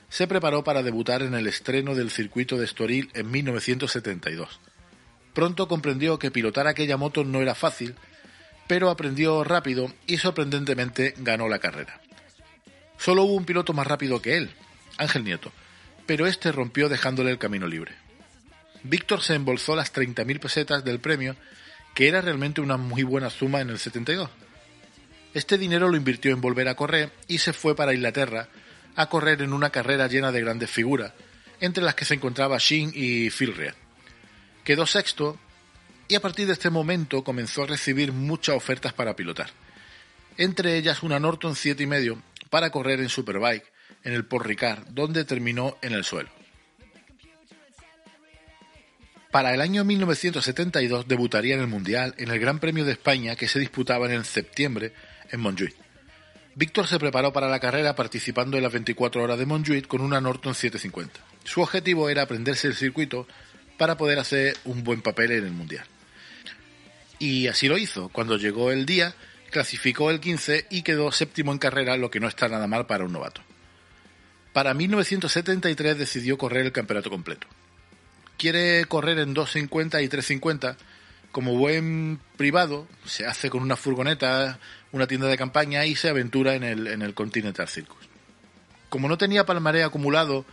se 0.10 0.28
preparó 0.28 0.64
para 0.64 0.84
debutar 0.84 1.24
en 1.24 1.34
el 1.34 1.48
estreno 1.48 1.96
del 1.96 2.12
circuito 2.12 2.58
de 2.58 2.66
Estoril 2.66 3.10
en 3.16 3.32
1972. 3.32 4.60
Pronto 5.34 5.68
comprendió 5.68 6.20
que 6.20 6.32
pilotar 6.32 6.68
aquella 6.68 6.98
moto 6.98 7.24
no 7.24 7.42
era 7.42 7.56
fácil, 7.56 7.96
pero 8.68 8.90
aprendió 8.90 9.44
rápido 9.44 9.92
y 10.08 10.18
sorprendentemente 10.18 11.14
ganó 11.18 11.48
la 11.48 11.60
carrera. 11.60 12.00
Solo 12.98 13.24
hubo 13.24 13.34
un 13.34 13.46
piloto 13.46 13.74
más 13.74 13.88
rápido 13.88 14.22
que 14.22 14.38
él, 14.38 14.52
Ángel 14.98 15.24
Nieto, 15.24 15.52
pero 16.06 16.28
este 16.28 16.52
rompió 16.52 16.90
dejándole 16.90 17.32
el 17.32 17.38
camino 17.38 17.68
libre. 17.68 17.94
Víctor 18.84 19.22
se 19.22 19.36
embolsó 19.36 19.76
las 19.76 19.94
30.000 19.94 20.40
pesetas 20.40 20.84
del 20.84 21.00
premio, 21.00 21.36
que 21.94 22.08
era 22.08 22.22
realmente 22.22 22.62
una 22.62 22.78
muy 22.78 23.04
buena 23.04 23.30
suma 23.30 23.62
en 23.62 23.70
el 23.70 23.80
72. 23.80 24.30
Este 25.34 25.58
dinero 25.58 25.90
lo 25.90 25.98
invirtió 25.98 26.32
en 26.32 26.42
volver 26.42 26.68
a 26.68 26.76
correr 26.76 27.12
y 27.28 27.40
se 27.40 27.54
fue 27.54 27.76
para 27.76 27.94
Inglaterra 27.94 28.50
a 28.96 29.08
correr 29.08 29.42
en 29.42 29.54
una 29.54 29.72
carrera 29.72 30.08
llena 30.08 30.32
de 30.32 30.42
grandes 30.42 30.70
figuras, 30.70 31.14
entre 31.60 31.84
las 31.84 31.96
que 31.96 32.06
se 32.06 32.14
encontraba 32.14 32.58
Sheen 32.60 32.92
y 32.94 33.30
Phil 33.30 33.56
Reed. 33.56 33.74
Quedó 34.64 34.86
sexto 34.86 35.38
y 36.08 36.16
a 36.16 36.22
partir 36.22 36.48
de 36.48 36.54
este 36.54 36.70
momento 36.70 37.24
comenzó 37.24 37.64
a 37.64 37.68
recibir 37.68 38.12
muchas 38.14 38.56
ofertas 38.56 38.94
para 38.94 39.16
pilotar, 39.16 39.50
entre 40.38 40.78
ellas 40.78 41.04
una 41.04 41.20
Norton 41.20 41.54
7,5 41.54 42.22
para 42.50 42.70
correr 42.70 43.00
en 43.00 43.10
Superbike 43.10 43.72
en 44.04 44.14
el 44.14 44.26
Port 44.26 44.46
Ricard, 44.46 44.88
donde 44.90 45.26
terminó 45.26 45.78
en 45.82 45.94
el 45.94 46.04
suelo. 46.04 46.30
Para 49.32 49.54
el 49.54 49.62
año 49.62 49.84
1972 49.84 51.08
debutaría 51.08 51.56
en 51.56 51.62
el 51.62 51.68
Mundial 51.68 52.14
en 52.18 52.30
el 52.30 52.40
Gran 52.40 52.60
Premio 52.60 52.86
de 52.86 52.92
España 52.92 53.36
que 53.36 53.48
se 53.48 53.60
disputaba 53.60 54.12
en 54.14 54.24
septiembre 54.24 54.94
en 55.32 55.40
Montjuic. 55.40 55.76
Víctor 56.56 56.86
se 56.86 57.00
preparó 57.00 57.34
para 57.34 57.50
la 57.50 57.60
carrera 57.60 57.96
participando 57.96 58.58
en 58.58 58.64
las 58.64 58.72
24 58.72 59.24
horas 59.24 59.40
de 59.40 59.48
Montjuic 59.48 59.88
con 59.88 60.02
una 60.02 60.22
Norton 60.22 60.54
750. 60.54 61.20
Su 61.44 61.62
objetivo 61.62 62.10
era 62.10 62.22
aprenderse 62.22 62.68
el 62.68 62.76
circuito 62.76 63.28
para 63.78 63.98
poder 63.98 64.20
hacer 64.20 64.58
un 64.66 64.84
buen 64.84 65.02
papel 65.02 65.32
en 65.32 65.46
el 65.46 65.52
Mundial. 65.52 65.86
Y 67.20 67.48
así 67.48 67.68
lo 67.68 67.78
hizo. 67.78 68.10
Cuando 68.10 68.38
llegó 68.38 68.72
el 68.72 68.86
día, 68.86 69.16
clasificó 69.50 70.12
el 70.12 70.20
15 70.20 70.68
y 70.70 70.82
quedó 70.82 71.12
séptimo 71.12 71.52
en 71.52 71.60
carrera, 71.60 71.96
lo 71.96 72.12
que 72.12 72.20
no 72.20 72.28
está 72.28 72.50
nada 72.50 72.68
mal 72.68 72.86
para 72.86 73.06
un 73.06 73.14
novato. 73.14 73.42
Para 74.52 74.74
1973 74.74 75.98
decidió 75.98 76.38
correr 76.38 76.66
el 76.66 76.72
campeonato 76.72 77.10
completo. 77.10 77.48
Quiere 78.38 78.86
correr 78.86 79.20
en 79.20 79.34
2.50 79.34 80.04
y 80.04 80.10
3.50. 80.10 80.76
Como 81.32 81.58
buen 81.58 82.20
privado, 82.38 82.88
se 83.06 83.26
hace 83.26 83.50
con 83.50 83.64
una 83.64 83.76
furgoneta, 83.76 84.60
una 84.92 85.08
tienda 85.08 85.28
de 85.28 85.38
campaña 85.38 85.86
y 85.86 85.96
se 85.96 86.10
aventura 86.10 86.54
en 86.54 86.64
el, 86.64 86.88
en 86.88 87.02
el 87.02 87.14
Continental 87.16 87.68
Circus. 87.68 88.08
Como 88.90 89.08
no 89.08 89.18
tenía 89.18 89.46
palmaré 89.46 89.84
acumulado, 89.84 90.46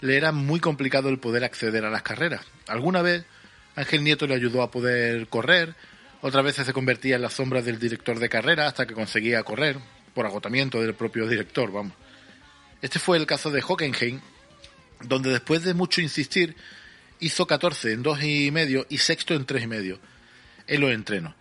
le 0.00 0.16
era 0.16 0.32
muy 0.32 0.60
complicado 0.60 1.08
el 1.08 1.18
poder 1.18 1.44
acceder 1.44 1.84
a 1.84 1.90
las 1.90 2.02
carreras. 2.02 2.44
Alguna 2.68 3.02
vez 3.02 3.24
Ángel 3.74 4.04
Nieto 4.04 4.26
le 4.26 4.34
ayudó 4.34 4.62
a 4.62 4.70
poder 4.70 5.26
correr, 5.28 5.74
otras 6.22 6.44
veces 6.44 6.66
se 6.66 6.72
convertía 6.72 7.16
en 7.16 7.22
la 7.22 7.30
sombra 7.30 7.62
del 7.62 7.78
director 7.78 8.18
de 8.18 8.28
carrera 8.28 8.66
hasta 8.66 8.86
que 8.86 8.94
conseguía 8.94 9.42
correr, 9.42 9.78
por 10.14 10.26
agotamiento 10.26 10.80
del 10.80 10.94
propio 10.94 11.28
director, 11.28 11.70
vamos. 11.70 11.92
Este 12.80 12.98
fue 12.98 13.18
el 13.18 13.26
caso 13.26 13.50
de 13.50 13.62
Hockenheim, 13.62 14.20
donde 15.02 15.30
después 15.30 15.62
de 15.62 15.74
mucho 15.74 16.00
insistir, 16.00 16.56
hizo 17.20 17.46
14 17.46 17.92
en 17.92 18.02
dos 18.02 18.22
y 18.22 18.50
medio 18.50 18.86
y 18.88 18.98
sexto 18.98 19.34
en 19.34 19.44
tres 19.44 19.64
y 19.64 19.66
medio 19.66 19.98
en 20.66 20.80
los 20.80 20.90
entrenos. 20.90 21.34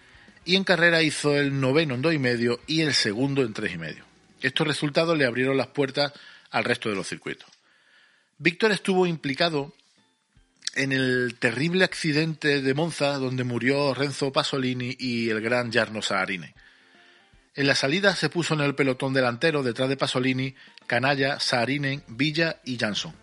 Y 0.43 0.55
en 0.55 0.63
carrera 0.63 1.01
hizo 1.01 1.35
el 1.35 1.59
noveno 1.59 1.95
en 1.95 2.01
dos 2.01 2.13
y 2.13 2.19
medio 2.19 2.59
y 2.67 2.81
el 2.81 2.93
segundo 2.93 3.41
en 3.43 3.53
tres 3.53 3.73
y 3.73 3.77
medio. 3.77 4.05
Estos 4.41 4.67
resultados 4.67 5.17
le 5.17 5.25
abrieron 5.25 5.57
las 5.57 5.67
puertas 5.67 6.13
al 6.51 6.63
resto 6.63 6.89
de 6.89 6.95
los 6.95 7.07
circuitos. 7.07 7.54
Víctor 8.37 8.73
estuvo 8.73 9.07
implicado 9.07 9.73
en 10.75 10.91
el 10.91 11.35
terrible 11.39 11.85
accidente 11.85 12.61
de 12.61 12.73
Monza 12.73 13.13
donde 13.13 13.45
murió 13.45 13.93
Renzo 13.93 14.33
Pasolini 14.33 14.95
y 14.99 15.29
el 15.29 15.39
gran 15.39 15.71
Jarno 15.71 16.01
Saarinen. 16.01 16.53
En 17.55 17.67
la 17.67 17.75
salida 17.75 18.13
se 18.13 18.29
puso 18.29 18.53
en 18.53 18.59
el 18.59 18.75
pelotón 18.75 19.13
delantero 19.13 19.63
detrás 19.63 19.87
de 19.87 19.95
Pasolini, 19.95 20.53
Canalla, 20.85 21.39
Saarinen, 21.39 22.03
Villa 22.07 22.59
y 22.65 22.77
Jansson. 22.77 23.13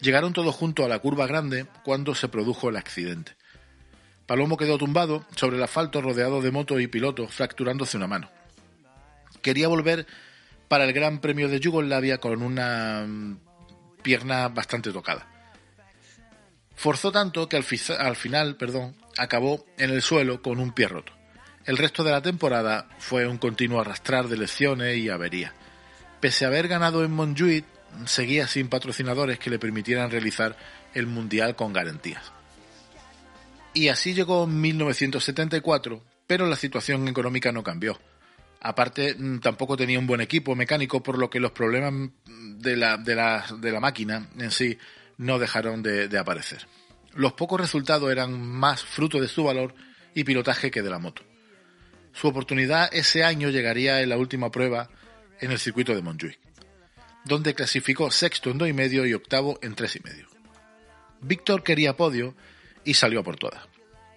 Llegaron 0.00 0.32
todos 0.32 0.56
juntos 0.56 0.84
a 0.84 0.88
la 0.88 0.98
curva 0.98 1.28
grande 1.28 1.66
cuando 1.84 2.16
se 2.16 2.26
produjo 2.26 2.70
el 2.70 2.76
accidente. 2.76 3.36
Palomo 4.26 4.56
quedó 4.56 4.78
tumbado 4.78 5.24
sobre 5.36 5.58
el 5.58 5.62
asfalto 5.62 6.02
rodeado 6.02 6.42
de 6.42 6.50
motos 6.50 6.80
y 6.80 6.88
pilotos, 6.88 7.32
fracturándose 7.32 7.96
una 7.96 8.08
mano. 8.08 8.28
Quería 9.42 9.68
volver 9.68 10.08
para 10.66 10.84
el 10.84 10.92
Gran 10.92 11.20
Premio 11.20 11.48
de 11.48 11.60
Yugoslavia 11.60 12.18
con 12.18 12.42
una 12.42 13.04
mm, 13.06 13.38
pierna 14.02 14.48
bastante 14.48 14.92
tocada. 14.92 15.26
Forzó 16.74 17.12
tanto 17.12 17.48
que 17.48 17.56
al, 17.56 17.64
al 17.98 18.16
final 18.16 18.56
perdón, 18.56 18.96
acabó 19.18 19.66
en 19.78 19.90
el 19.90 20.02
suelo 20.02 20.40
con 20.42 20.58
un 20.58 20.72
pie 20.72 20.88
roto. 20.88 21.12
El 21.66 21.76
resto 21.76 22.02
de 22.02 22.10
la 22.10 22.22
temporada 22.22 22.88
fue 22.98 23.26
un 23.26 23.38
continuo 23.38 23.80
arrastrar 23.80 24.28
de 24.28 24.38
lesiones 24.38 24.96
y 24.96 25.10
averías. 25.10 25.52
Pese 26.20 26.44
a 26.44 26.48
haber 26.48 26.68
ganado 26.68 27.04
en 27.04 27.12
Montjuic, 27.12 27.64
seguía 28.06 28.46
sin 28.46 28.68
patrocinadores 28.68 29.38
que 29.38 29.50
le 29.50 29.58
permitieran 29.58 30.10
realizar 30.10 30.56
el 30.94 31.06
Mundial 31.06 31.56
con 31.56 31.72
garantías. 31.72 32.32
Y 33.72 33.88
así 33.88 34.14
llegó 34.14 34.46
1974, 34.46 36.02
pero 36.26 36.46
la 36.46 36.56
situación 36.56 37.06
económica 37.08 37.52
no 37.52 37.62
cambió. 37.62 38.00
Aparte, 38.60 39.14
mm, 39.14 39.40
tampoco 39.40 39.76
tenía 39.76 39.98
un 39.98 40.06
buen 40.06 40.20
equipo 40.20 40.54
mecánico, 40.54 41.02
por 41.02 41.18
lo 41.18 41.30
que 41.30 41.40
los 41.40 41.52
problemas 41.52 42.10
de 42.26 42.76
la, 42.76 42.98
de 42.98 43.14
la, 43.14 43.80
máquina 43.80 44.28
en 44.38 44.50
sí 44.50 44.78
no 45.16 45.38
dejaron 45.38 45.82
de, 45.82 46.08
de 46.08 46.18
aparecer. 46.18 46.66
Los 47.14 47.32
pocos 47.32 47.60
resultados 47.60 48.10
eran 48.10 48.40
más 48.40 48.82
fruto 48.82 49.20
de 49.20 49.28
su 49.28 49.44
valor 49.44 49.74
y 50.14 50.24
pilotaje 50.24 50.70
que 50.70 50.82
de 50.82 50.90
la 50.90 50.98
moto. 50.98 51.22
Su 52.12 52.28
oportunidad 52.28 52.88
ese 52.92 53.24
año 53.24 53.48
llegaría 53.48 54.02
en 54.02 54.08
la 54.08 54.18
última 54.18 54.50
prueba 54.50 54.90
en 55.40 55.52
el 55.52 55.58
circuito 55.58 55.94
de 55.94 56.02
Montjuic, 56.02 56.38
donde 57.24 57.54
clasificó 57.54 58.10
sexto 58.10 58.50
en 58.50 58.58
dos 58.58 58.68
y 58.68 58.72
medio 58.72 59.06
y 59.06 59.14
octavo 59.14 59.58
en 59.62 59.74
tres 59.74 59.96
y 59.96 60.00
medio. 60.00 60.28
Víctor 61.20 61.62
quería 61.62 61.96
podio 61.96 62.34
y 62.84 62.94
salió 62.94 63.22
por 63.22 63.36
todas, 63.36 63.62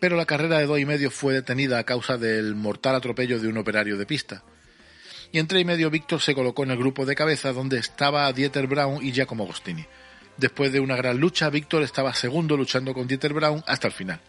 pero 0.04 0.18
la 0.18 0.26
carrera 0.26 0.58
de 0.58 0.66
dos 0.66 0.78
y 0.80 0.86
medio 0.86 1.10
fue 1.10 1.34
detenida 1.34 1.80
a 1.80 1.86
causa 1.86 2.18
del 2.18 2.56
mortal 2.56 2.96
atropello 2.96 3.40
de 3.40 3.48
un 3.48 3.58
operario 3.58 3.96
de 3.96 4.06
pista. 4.06 4.44
Y 5.32 5.40
en 5.40 5.48
tres 5.48 5.62
y 5.62 5.66
medio 5.66 5.90
Víctor 5.90 6.20
se 6.20 6.36
colocó 6.36 6.66
en 6.66 6.72
el 6.72 6.78
grupo 6.78 7.06
de 7.06 7.16
cabeza 7.16 7.54
donde 7.54 7.78
estaba 7.78 8.30
Dieter 8.34 8.68
Braun 8.68 9.02
y 9.02 9.14
Giacomo 9.14 9.46
Agostini. 9.46 9.86
Después 10.36 10.74
de 10.74 10.82
una 10.82 10.98
gran 10.98 11.20
lucha, 11.20 11.50
Víctor 11.50 11.84
estaba 11.84 12.14
segundo 12.14 12.58
luchando 12.58 12.94
con 12.94 13.08
Dieter 13.08 13.34
Braun 13.34 13.64
hasta 13.66 13.88
el 13.88 13.94
final. 13.94 14.20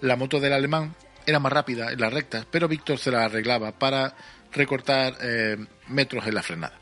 La 0.00 0.16
moto 0.16 0.40
del 0.40 0.54
alemán 0.54 0.94
era 1.26 1.38
más 1.38 1.52
rápida 1.52 1.92
en 1.92 2.00
las 2.00 2.14
rectas, 2.14 2.46
pero 2.50 2.66
Víctor 2.66 2.96
se 2.96 3.10
la 3.10 3.26
arreglaba 3.26 3.72
para 3.72 4.16
recortar 4.52 5.18
eh, 5.20 5.58
metros 5.88 6.26
en 6.26 6.34
la 6.34 6.42
frenada. 6.42 6.78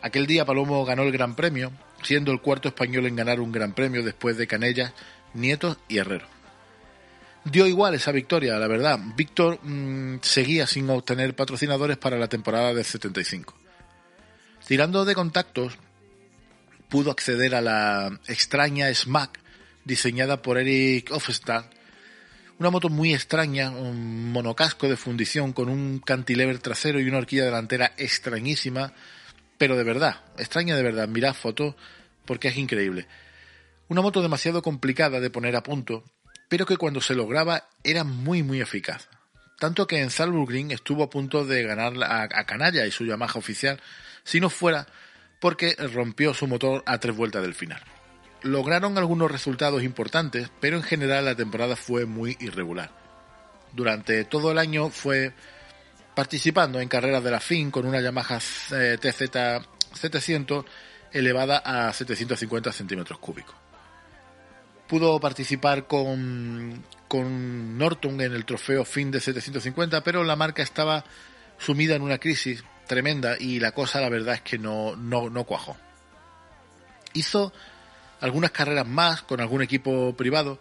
Aquel 0.00 0.26
día 0.26 0.46
Palomo 0.46 0.86
ganó 0.86 1.02
el 1.02 1.12
Gran 1.12 1.34
Premio, 1.34 1.70
siendo 2.02 2.32
el 2.32 2.40
cuarto 2.40 2.68
español 2.68 3.04
en 3.04 3.16
ganar 3.16 3.40
un 3.40 3.52
Gran 3.52 3.74
Premio 3.74 4.02
después 4.02 4.38
de 4.38 4.46
Canellas, 4.46 4.94
Nietos 5.34 5.76
y 5.86 5.98
Herrero. 5.98 6.37
Dio 7.50 7.66
igual 7.66 7.94
esa 7.94 8.12
victoria, 8.12 8.58
la 8.58 8.66
verdad. 8.66 8.98
Víctor 9.16 9.58
mm, 9.62 10.18
seguía 10.22 10.66
sin 10.66 10.88
obtener 10.90 11.34
patrocinadores 11.34 11.96
para 11.96 12.18
la 12.18 12.28
temporada 12.28 12.74
del 12.74 12.84
75. 12.84 13.54
Tirando 14.66 15.04
de 15.04 15.14
contactos, 15.14 15.78
pudo 16.88 17.10
acceder 17.10 17.54
a 17.54 17.60
la 17.60 18.20
extraña 18.26 18.92
SMAC 18.92 19.40
diseñada 19.84 20.42
por 20.42 20.58
Eric 20.58 21.10
Offstad 21.12 21.64
una 22.58 22.70
moto 22.70 22.88
muy 22.88 23.14
extraña, 23.14 23.70
un 23.70 24.32
monocasco 24.32 24.88
de 24.88 24.96
fundición 24.96 25.52
con 25.52 25.68
un 25.68 26.00
cantilever 26.00 26.58
trasero 26.58 26.98
y 26.98 27.08
una 27.08 27.18
horquilla 27.18 27.44
delantera 27.44 27.92
extrañísima, 27.96 28.92
pero 29.58 29.76
de 29.76 29.84
verdad, 29.84 30.24
extraña 30.38 30.74
de 30.74 30.82
verdad. 30.82 31.06
Mirad 31.06 31.34
fotos 31.34 31.76
porque 32.24 32.48
es 32.48 32.56
increíble. 32.56 33.06
Una 33.86 34.02
moto 34.02 34.22
demasiado 34.22 34.60
complicada 34.60 35.20
de 35.20 35.30
poner 35.30 35.54
a 35.54 35.62
punto, 35.62 36.02
pero 36.48 36.66
que 36.66 36.76
cuando 36.76 37.00
se 37.00 37.14
lograba 37.14 37.68
era 37.84 38.04
muy 38.04 38.42
muy 38.42 38.60
eficaz. 38.60 39.08
Tanto 39.58 39.86
que 39.86 40.00
en 40.00 40.10
Salburgring 40.10 40.70
estuvo 40.70 41.02
a 41.02 41.10
punto 41.10 41.44
de 41.44 41.62
ganar 41.64 41.92
a, 42.02 42.22
a 42.22 42.44
Canalla 42.44 42.86
y 42.86 42.90
su 42.90 43.04
Yamaha 43.04 43.38
oficial, 43.38 43.80
si 44.24 44.40
no 44.40 44.50
fuera 44.50 44.86
porque 45.40 45.74
rompió 45.92 46.34
su 46.34 46.46
motor 46.46 46.82
a 46.86 46.98
tres 46.98 47.16
vueltas 47.16 47.42
del 47.42 47.54
final 47.54 47.82
lograron 48.42 48.98
algunos 48.98 49.30
resultados 49.30 49.82
importantes, 49.82 50.50
pero 50.60 50.76
en 50.76 50.82
general 50.82 51.24
la 51.24 51.34
temporada 51.34 51.76
fue 51.76 52.06
muy 52.06 52.36
irregular. 52.40 52.90
Durante 53.72 54.24
todo 54.24 54.50
el 54.50 54.58
año 54.58 54.90
fue 54.90 55.32
participando 56.14 56.80
en 56.80 56.88
carreras 56.88 57.22
de 57.22 57.30
la 57.30 57.40
FIN 57.40 57.70
con 57.70 57.86
una 57.86 58.00
Yamaha 58.00 58.38
eh, 58.72 58.98
TZ 59.00 59.30
700 59.92 60.64
elevada 61.12 61.58
a 61.58 61.92
750 61.92 62.72
centímetros 62.72 63.18
cúbicos. 63.18 63.54
Pudo 64.88 65.20
participar 65.20 65.86
con, 65.86 66.82
con 67.08 67.78
Norton 67.78 68.20
en 68.20 68.34
el 68.34 68.44
trofeo 68.44 68.84
FIN 68.84 69.10
de 69.10 69.20
750, 69.20 70.02
pero 70.02 70.24
la 70.24 70.36
marca 70.36 70.62
estaba 70.62 71.04
sumida 71.58 71.94
en 71.94 72.02
una 72.02 72.18
crisis 72.18 72.64
tremenda 72.86 73.36
y 73.38 73.60
la 73.60 73.72
cosa 73.72 74.00
la 74.00 74.08
verdad 74.08 74.36
es 74.36 74.40
que 74.40 74.58
no, 74.58 74.96
no, 74.96 75.30
no 75.30 75.44
cuajó. 75.44 75.76
Hizo 77.12 77.52
algunas 78.20 78.50
carreras 78.50 78.86
más 78.86 79.22
con 79.22 79.40
algún 79.40 79.62
equipo 79.62 80.14
privado, 80.16 80.58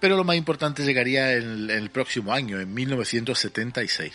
pero 0.00 0.16
lo 0.16 0.24
más 0.24 0.36
importante 0.36 0.84
llegaría 0.84 1.32
en, 1.32 1.70
el 1.70 1.90
próximo 1.90 2.32
año, 2.32 2.60
en 2.60 2.74
1976. 2.74 4.12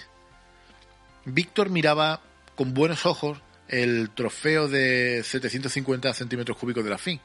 Víctor 1.26 1.70
miraba 1.70 2.22
con 2.56 2.74
buenos 2.74 3.06
ojos 3.06 3.42
el 3.68 4.10
trofeo 4.12 4.68
de 4.68 5.24
750 5.24 6.14
centímetros 6.14 6.58
cúbicos 6.58 6.84
de 6.84 6.90
la 6.90 6.98
FIN, 6.98 7.20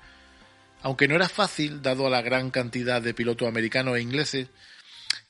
aunque 0.85 1.09
no 1.09 1.14
era 1.14 1.31
fácil, 1.31 1.81
dado 1.81 2.07
a 2.07 2.11
la 2.11 2.21
gran 2.21 2.50
cantidad 2.50 3.00
de 3.00 3.14
pilotos 3.14 3.49
americanos 3.49 3.97
e 3.97 4.03
ingleses 4.03 4.49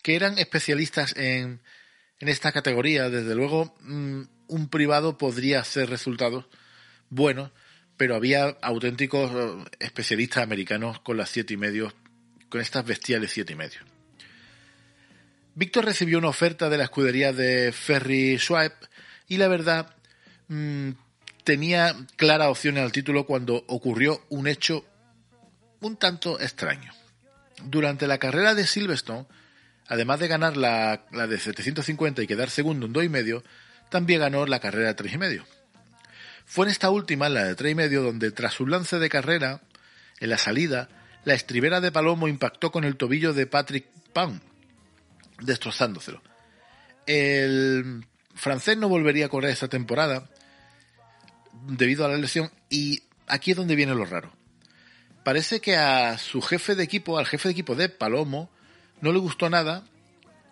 que 0.03 0.17
eran 0.17 0.37
especialistas 0.37 1.17
en, 1.17 1.61
esta 2.19 2.51
categoría. 2.51 3.09
Desde 3.09 3.37
luego, 3.37 3.73
mm, 3.83 4.23
un 4.49 4.69
privado 4.69 5.17
podría 5.17 5.61
hacer 5.61 5.89
resultados 5.89 6.47
buenos, 7.09 7.53
pero 7.97 8.17
había 8.17 8.57
auténticos 8.63 9.31
eh, 9.33 9.65
especialistas 9.79 10.43
americanos 10.43 10.99
con 10.99 11.17
las 11.17 11.29
siete 11.29 11.55
y 11.55 11.57
medio, 11.57 11.95
con 12.49 12.61
estas 12.61 12.85
bestiales 12.85 13.31
siete 13.31 13.53
y 13.53 13.57
medio. 13.57 13.79
Víctor 15.55 15.85
recibió 15.85 16.19
una 16.19 16.31
oferta 16.31 16.69
de 16.69 16.79
la 16.79 16.85
escudería 16.85 17.33
de 17.33 17.71
Ferry 17.71 18.41
Swipe 18.41 18.89
y 19.29 19.37
la 19.37 19.47
verdad 19.47 19.95
mm, 20.49 20.91
tenía 21.45 21.95
clara 22.17 22.51
opción 22.51 22.77
al 22.77 22.91
título 22.91 23.25
cuando 23.25 23.63
ocurrió 23.69 24.21
un 24.31 24.49
hecho 24.49 24.85
un 25.87 25.97
tanto 25.97 26.41
extraño. 26.41 26.93
Durante 27.65 28.07
la 28.07 28.19
carrera 28.19 28.55
de 28.55 28.67
Silverstone, 28.67 29.27
además 29.87 30.19
de 30.19 30.29
ganar 30.29 30.57
la, 30.57 31.05
la 31.13 31.27
de 31.27 31.39
750 31.39 32.23
y 32.23 32.27
quedar 32.27 32.51
segundo 32.51 32.87
en 32.87 32.93
dos 32.93 33.05
y 33.05 33.09
medio, 33.09 33.45
también 33.91 34.21
ganó 34.21 34.47
la 34.47 34.61
carrera 34.61 34.89
de 34.89 34.95
tres 34.95 35.13
y 35.13 35.19
medio. 35.19 35.45
Fue 36.47 36.67
en 36.67 36.73
esta 36.73 36.91
última, 36.91 37.29
la 37.29 37.45
de 37.45 37.55
tres 37.55 37.73
y 37.73 37.75
medio, 37.75 38.03
donde 38.03 38.31
tras 38.31 38.61
un 38.61 38.71
lance 38.71 38.99
de 38.99 39.09
carrera, 39.09 39.61
en 40.21 40.31
la 40.31 40.39
salida, 40.39 40.89
la 41.25 41.35
estribera 41.35 41.81
de 41.81 41.93
Palomo 41.93 42.29
impactó 42.29 42.71
con 42.71 42.85
el 42.85 42.97
tobillo 42.97 43.33
de 43.33 43.47
Patrick 43.47 43.87
Pound, 44.13 44.41
destrozándoselo. 45.41 46.23
El 47.07 48.07
francés 48.35 48.77
no 48.77 48.89
volvería 48.89 49.27
a 49.27 49.29
correr 49.29 49.51
esta 49.51 49.69
temporada 49.69 50.29
debido 51.67 52.05
a 52.05 52.09
la 52.09 52.17
lesión 52.17 52.51
y 52.69 53.03
aquí 53.27 53.51
es 53.51 53.57
donde 53.57 53.77
viene 53.77 53.95
lo 53.95 54.05
raro. 54.05 54.33
Parece 55.25 55.61
que 55.61 55.77
a 55.77 56.19
su 56.19 56.43
jefe 56.43 56.75
de 56.75 56.85
equipo, 56.85 57.19
al 57.19 57.25
jefe 57.25 57.49
de 57.49 57.53
equipo 57.53 57.75
de 57.75 57.89
Palomo, 57.89 58.51
no 59.01 59.11
le 59.11 59.19
gustó 59.19 59.49
nada 59.49 59.85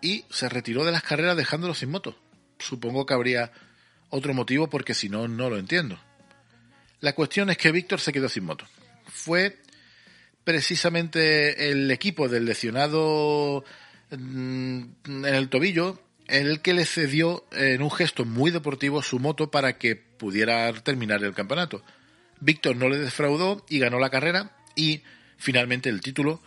y 0.01 0.25
se 0.31 0.49
retiró 0.49 0.85
de 0.85 0.93
las 0.93 1.03
carreras 1.03 1.37
dejándolo 1.37 1.75
sin 1.75 1.91
moto. 1.91 2.19
Supongo 2.59 3.05
que 3.05 3.13
habría 3.13 3.53
otro 4.09 4.33
motivo 4.33 4.71
porque 4.71 4.95
si 4.95 5.11
no, 5.11 5.29
no 5.29 5.51
lo 5.51 5.59
entiendo. 5.59 5.99
La 7.01 7.15
cuestión 7.15 7.51
es 7.51 7.59
que 7.59 7.71
Víctor 7.71 8.01
se 8.01 8.13
quedó 8.13 8.31
sin 8.31 8.45
moto. 8.45 8.65
Fue 9.07 9.59
precisamente 10.43 11.71
el 11.71 11.91
equipo 11.91 12.29
del 12.29 12.47
lesionado 12.47 13.65
mm, 14.11 14.83
en 15.07 15.25
el 15.27 15.49
tobillo 15.51 16.01
el 16.29 16.63
que 16.63 16.73
le 16.73 16.87
cedió 16.87 17.45
en 17.53 17.83
un 17.83 17.91
gesto 17.91 18.25
muy 18.25 18.51
deportivo 18.51 19.03
su 19.03 19.19
moto 19.19 19.51
para 19.51 19.77
que 19.77 19.97
pudiera 19.97 20.73
terminar 20.73 21.23
el 21.23 21.35
campeonato. 21.35 21.83
Víctor 22.41 22.77
no 22.77 22.89
le 22.89 22.99
defraudó 22.99 23.67
y 23.69 23.79
ganó 23.79 23.99
la 23.99 24.09
carrera 24.09 24.57
y 24.75 25.03
finalmente 25.37 25.89
el 25.89 26.01
título 26.01 26.41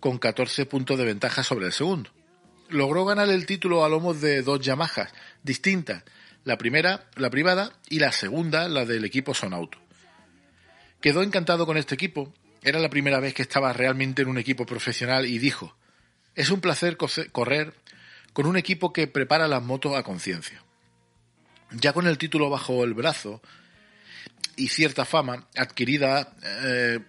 con 0.00 0.18
14 0.18 0.66
puntos 0.66 0.98
de 0.98 1.04
ventaja 1.04 1.42
sobre 1.42 1.66
el 1.66 1.72
segundo. 1.72 2.10
Logró 2.68 3.04
ganar 3.04 3.28
el 3.28 3.46
título 3.46 3.84
a 3.84 3.88
lomos 3.88 4.20
de 4.20 4.42
dos 4.42 4.60
Yamahas 4.60 5.12
distintas, 5.42 6.02
la 6.44 6.58
primera, 6.58 7.06
la 7.16 7.30
privada, 7.30 7.72
y 7.88 7.98
la 7.98 8.12
segunda, 8.12 8.68
la 8.68 8.84
del 8.84 9.04
equipo 9.04 9.34
Sonauto. 9.34 9.78
Quedó 11.00 11.22
encantado 11.22 11.66
con 11.66 11.76
este 11.76 11.94
equipo, 11.94 12.32
era 12.62 12.78
la 12.78 12.90
primera 12.90 13.20
vez 13.20 13.34
que 13.34 13.42
estaba 13.42 13.72
realmente 13.72 14.22
en 14.22 14.28
un 14.28 14.38
equipo 14.38 14.66
profesional 14.66 15.26
y 15.26 15.38
dijo, 15.38 15.76
es 16.34 16.50
un 16.50 16.60
placer 16.60 16.96
correr 16.96 17.74
con 18.32 18.46
un 18.46 18.56
equipo 18.56 18.92
que 18.92 19.06
prepara 19.06 19.46
las 19.48 19.62
motos 19.62 19.94
a 19.94 20.02
conciencia. 20.02 20.62
Ya 21.70 21.92
con 21.92 22.06
el 22.06 22.18
título 22.18 22.50
bajo 22.50 22.84
el 22.84 22.94
brazo 22.94 23.40
y 24.56 24.68
cierta 24.68 25.04
fama 25.04 25.46
adquirida, 25.56 26.34
eh, 26.42 27.00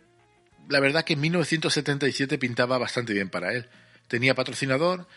la 0.69 0.79
verdad 0.79 1.03
que 1.03 1.13
en 1.13 1.21
1977 1.21 2.37
pintaba 2.37 2.77
bastante 2.77 3.13
bien 3.13 3.29
para 3.29 3.53
él. 3.53 3.67
Tenía 4.07 4.35
patrocinador 4.35 5.07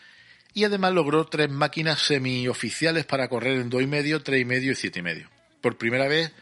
y 0.55 0.65
además 0.65 0.93
logró 0.93 1.27
tres 1.27 1.51
máquinas 1.51 2.01
semioficiales 2.01 3.05
para 3.05 3.29
correr 3.29 3.59
en 3.59 3.71
2,5, 3.71 4.23
3,5 4.23 4.63
y 4.63 4.91
7,5. 4.91 5.29
Por 5.61 5.77
primera 5.77 6.09
vez 6.09 6.33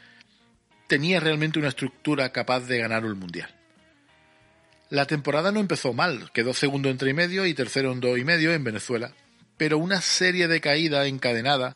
tenía 0.87 1.21
realmente 1.21 1.59
una 1.59 1.69
estructura 1.69 2.31
capaz 2.33 2.61
de 2.61 2.79
ganar 2.79 3.05
el 3.05 3.15
mundial. 3.15 3.53
La 4.89 5.07
temporada 5.07 5.51
no 5.51 5.59
empezó 5.59 5.93
mal, 5.93 6.31
quedó 6.33 6.55
segundo 6.55 6.89
en 6.89 6.99
3,5 6.99 7.49
y 7.49 7.55
tercero 7.55 7.93
en 7.93 8.01
2,5 8.01 8.55
en 8.55 8.65
Venezuela, 8.65 9.13
pero 9.57 9.79
una 9.79 10.01
serie 10.01 10.47
de 10.47 10.61
caídas 10.61 11.07
encadenadas 11.09 11.75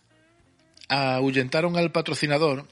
ahuyentaron 0.88 1.76
al 1.76 1.92
patrocinador 1.92 2.66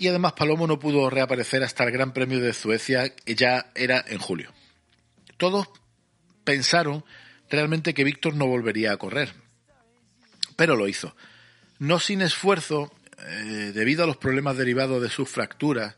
y 0.00 0.08
además 0.08 0.32
Palomo 0.32 0.66
no 0.66 0.78
pudo 0.78 1.10
reaparecer 1.10 1.62
hasta 1.62 1.84
el 1.84 1.90
Gran 1.90 2.14
Premio 2.14 2.40
de 2.40 2.54
Suecia, 2.54 3.14
que 3.14 3.34
ya 3.34 3.70
era 3.74 4.02
en 4.08 4.18
julio. 4.18 4.50
Todos 5.36 5.68
pensaron 6.42 7.04
realmente 7.50 7.92
que 7.92 8.02
Víctor 8.02 8.34
no 8.34 8.46
volvería 8.46 8.92
a 8.92 8.96
correr, 8.96 9.34
pero 10.56 10.74
lo 10.74 10.88
hizo. 10.88 11.14
No 11.78 12.00
sin 12.00 12.22
esfuerzo, 12.22 12.90
eh, 13.18 13.72
debido 13.74 14.04
a 14.04 14.06
los 14.06 14.16
problemas 14.16 14.56
derivados 14.56 15.02
de 15.02 15.10
sus 15.10 15.28
fracturas 15.28 15.96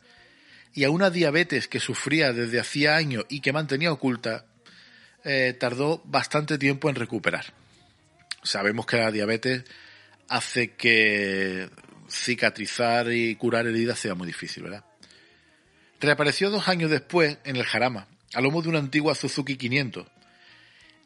y 0.75 0.83
a 0.83 0.91
una 0.91 1.11
diabetes 1.11 1.69
que 1.69 1.79
sufría 1.79 2.33
desde 2.33 2.59
hacía 2.59 2.97
años 2.97 3.25
y 3.29 3.41
que 3.41 3.53
mantenía 3.53 3.93
oculta, 3.93 4.47
eh, 5.23 5.57
tardó 5.61 6.03
bastante 6.07 6.59
tiempo 6.59 6.91
en 6.91 6.97
recuperar. 6.97 7.55
Sabemos 8.43 8.85
que 8.85 8.97
la 8.97 9.13
diabetes 9.13 9.63
hace 10.27 10.73
que 10.73 11.71
cicatrizar 12.13 13.11
y 13.13 13.35
curar 13.37 13.67
heridas 13.67 13.99
sea 13.99 14.15
muy 14.15 14.27
difícil, 14.27 14.65
¿verdad? 14.65 14.85
Reapareció 16.01 16.51
dos 16.51 16.69
años 16.69 16.91
después 16.91 17.39
en 17.45 17.57
el 17.57 17.65
Jarama, 17.65 18.09
a 18.35 18.41
lomo 18.41 18.63
de 18.63 18.69
una 18.69 18.79
antigua 18.79 19.15
Suzuki 19.15 19.57
500. 19.57 20.07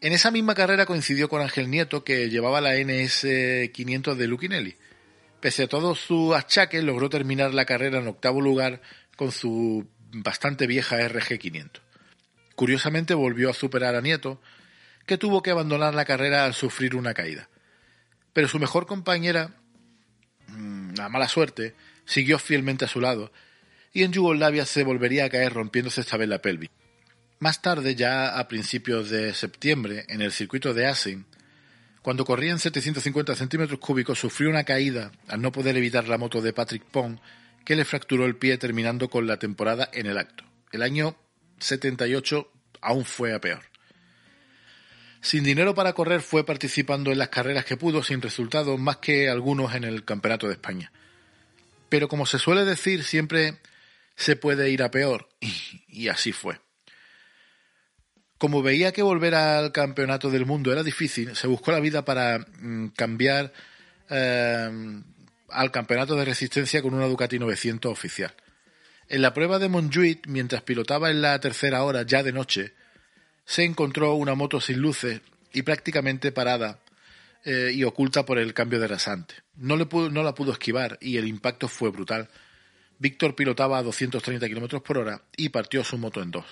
En 0.01 0.13
esa 0.13 0.31
misma 0.31 0.55
carrera 0.55 0.87
coincidió 0.87 1.29
con 1.29 1.43
Ángel 1.43 1.71
Nieto, 1.71 2.05
que 2.05 2.29
llevaba 2.29 2.61
la 2.61 2.75
NS 2.77 3.71
500 3.73 4.17
de 4.19 4.27
Luquinelli. 4.27 4.77
Pese 5.41 5.65
a 5.65 5.69
todos 5.69 6.01
sus 6.01 6.35
achaques, 6.35 6.83
logró 6.83 7.09
terminar 7.09 7.55
la 7.55 7.65
carrera 7.65 7.99
en 7.99 8.09
octavo 8.09 8.41
lugar 8.41 8.81
con 9.17 9.33
su 9.33 9.87
bastante 10.13 10.67
vieja 10.67 10.97
RG 11.09 11.39
500. 11.39 11.83
Curiosamente 12.55 13.15
volvió 13.15 13.51
a 13.51 13.55
superar 13.55 13.95
a 13.95 14.01
Nieto, 14.01 14.41
que 15.07 15.19
tuvo 15.19 15.43
que 15.43 15.51
abandonar 15.51 15.95
la 15.95 16.05
carrera 16.05 16.45
al 16.45 16.55
sufrir 16.55 16.97
una 16.97 17.15
caída. 17.15 17.49
Pero 18.33 18.49
su 18.49 18.59
mejor 18.59 18.87
compañera, 18.87 19.55
la 20.97 21.09
mala 21.09 21.29
suerte, 21.29 21.75
siguió 22.05 22.39
fielmente 22.39 22.85
a 22.85 22.89
su 22.89 23.01
lado, 23.01 23.33
y 23.93 24.03
en 24.03 24.13
Yugoslavia 24.13 24.67
se 24.67 24.85
volvería 24.85 25.25
a 25.25 25.31
caer 25.31 25.53
rompiéndose 25.53 26.01
esta 26.01 26.17
vez 26.17 26.29
la 26.29 26.43
pelvis. 26.43 26.71
Más 27.39 27.61
tarde, 27.63 27.95
ya 27.95 28.39
a 28.39 28.49
principios 28.49 29.11
de 29.11 29.35
septiembre, 29.35 30.05
en 30.09 30.23
el 30.23 30.33
circuito 30.33 30.73
de 30.73 30.87
Assen, 30.87 31.27
cuando 32.03 32.25
corría 32.25 32.53
en 32.53 32.59
750 32.59 33.35
centímetros 33.35 33.81
cúbicos, 33.81 34.19
sufrió 34.19 34.49
una 34.49 34.65
caída 34.65 35.11
al 35.27 35.43
no 35.43 35.51
poder 35.51 35.77
evitar 35.77 36.07
la 36.07 36.19
moto 36.19 36.41
de 36.41 36.53
Patrick 36.53 36.85
Pong, 36.85 37.19
que 37.65 37.75
le 37.75 37.85
fracturó 37.85 38.27
el 38.27 38.37
pie 38.37 38.59
terminando 38.59 39.11
con 39.11 39.27
la 39.27 39.39
temporada 39.39 39.91
en 39.93 40.07
el 40.07 40.17
acto. 40.17 40.45
El 40.71 40.83
año 40.83 41.17
78 41.59 42.49
aún 42.81 43.05
fue 43.05 43.35
a 43.35 43.41
peor. 43.41 43.63
Sin 45.27 45.43
dinero 45.43 45.75
para 45.75 45.93
correr 45.93 46.21
fue 46.21 46.47
participando 46.47 47.11
en 47.11 47.19
las 47.19 47.31
carreras 47.31 47.65
que 47.65 47.77
pudo 47.77 48.01
sin 48.05 48.23
resultados 48.23 48.79
más 48.79 48.99
que 48.99 49.29
algunos 49.29 49.75
en 49.75 49.83
el 49.83 50.05
Campeonato 50.05 50.47
de 50.47 50.53
España. 50.53 50.93
Pero 51.89 52.07
como 52.07 52.27
se 52.27 52.39
suele 52.39 52.65
decir, 52.65 53.03
siempre 53.03 53.59
se 54.15 54.37
puede 54.37 54.71
ir 54.71 54.85
a 54.85 54.93
peor 54.93 55.29
y, 55.89 56.07
así 56.07 56.31
fue. 56.31 56.61
Como 58.39 58.63
veía 58.63 58.93
que 58.93 59.03
volver 59.03 59.35
al 59.35 59.73
Campeonato 59.73 60.31
del 60.31 60.47
Mundo 60.47 60.71
era 60.71 60.85
difícil, 60.85 61.35
se 61.35 61.49
buscó 61.49 61.73
la 61.73 61.81
vida 61.81 62.05
para 62.05 62.47
mm, 62.61 62.91
cambiar 62.91 63.53
eh, 64.09 65.03
al 65.49 65.71
Campeonato 65.73 66.15
de 66.15 66.25
Resistencia 66.25 66.83
con 66.83 66.95
una 66.95 67.09
Ducati 67.09 67.41
900 67.41 67.91
oficial. 67.91 68.33
En 69.09 69.23
la 69.23 69.35
prueba 69.35 69.59
de 69.59 69.69
Montjuic, 69.69 70.29
mientras 70.29 70.63
pilotaba 70.63 71.11
en 71.11 71.21
la 71.21 71.41
tercera 71.41 71.83
hora 71.83 72.03
ya 72.03 72.23
de 72.23 72.31
noche, 72.31 72.75
se 73.47 73.63
encontró 73.65 74.15
una 74.15 74.35
moto 74.35 74.61
sin 74.61 74.81
luces 74.81 75.23
y 75.53 75.63
prácticamente 75.63 76.33
parada 76.33 76.81
eh, 77.45 77.71
y 77.73 77.85
oculta 77.85 78.27
por 78.27 78.39
el 78.39 78.53
cambio 78.53 78.81
de 78.81 78.89
rasante. 78.89 79.37
No, 79.55 79.77
le 79.77 79.87
pudo, 79.87 80.11
no 80.11 80.25
la 80.25 80.35
pudo 80.35 80.53
esquivar 80.53 80.99
y 81.01 81.17
el 81.17 81.29
impacto 81.29 81.69
fue 81.69 81.91
brutal. 81.91 82.29
Víctor 82.99 83.37
pilotaba 83.37 83.79
a 83.79 83.83
230 83.85 84.49
km 84.49 84.83
por 84.83 84.99
hora 84.99 85.23
y 85.37 85.51
partió 85.51 85.85
su 85.85 85.97
moto 85.97 86.21
en 86.23 86.33
dos. 86.33 86.45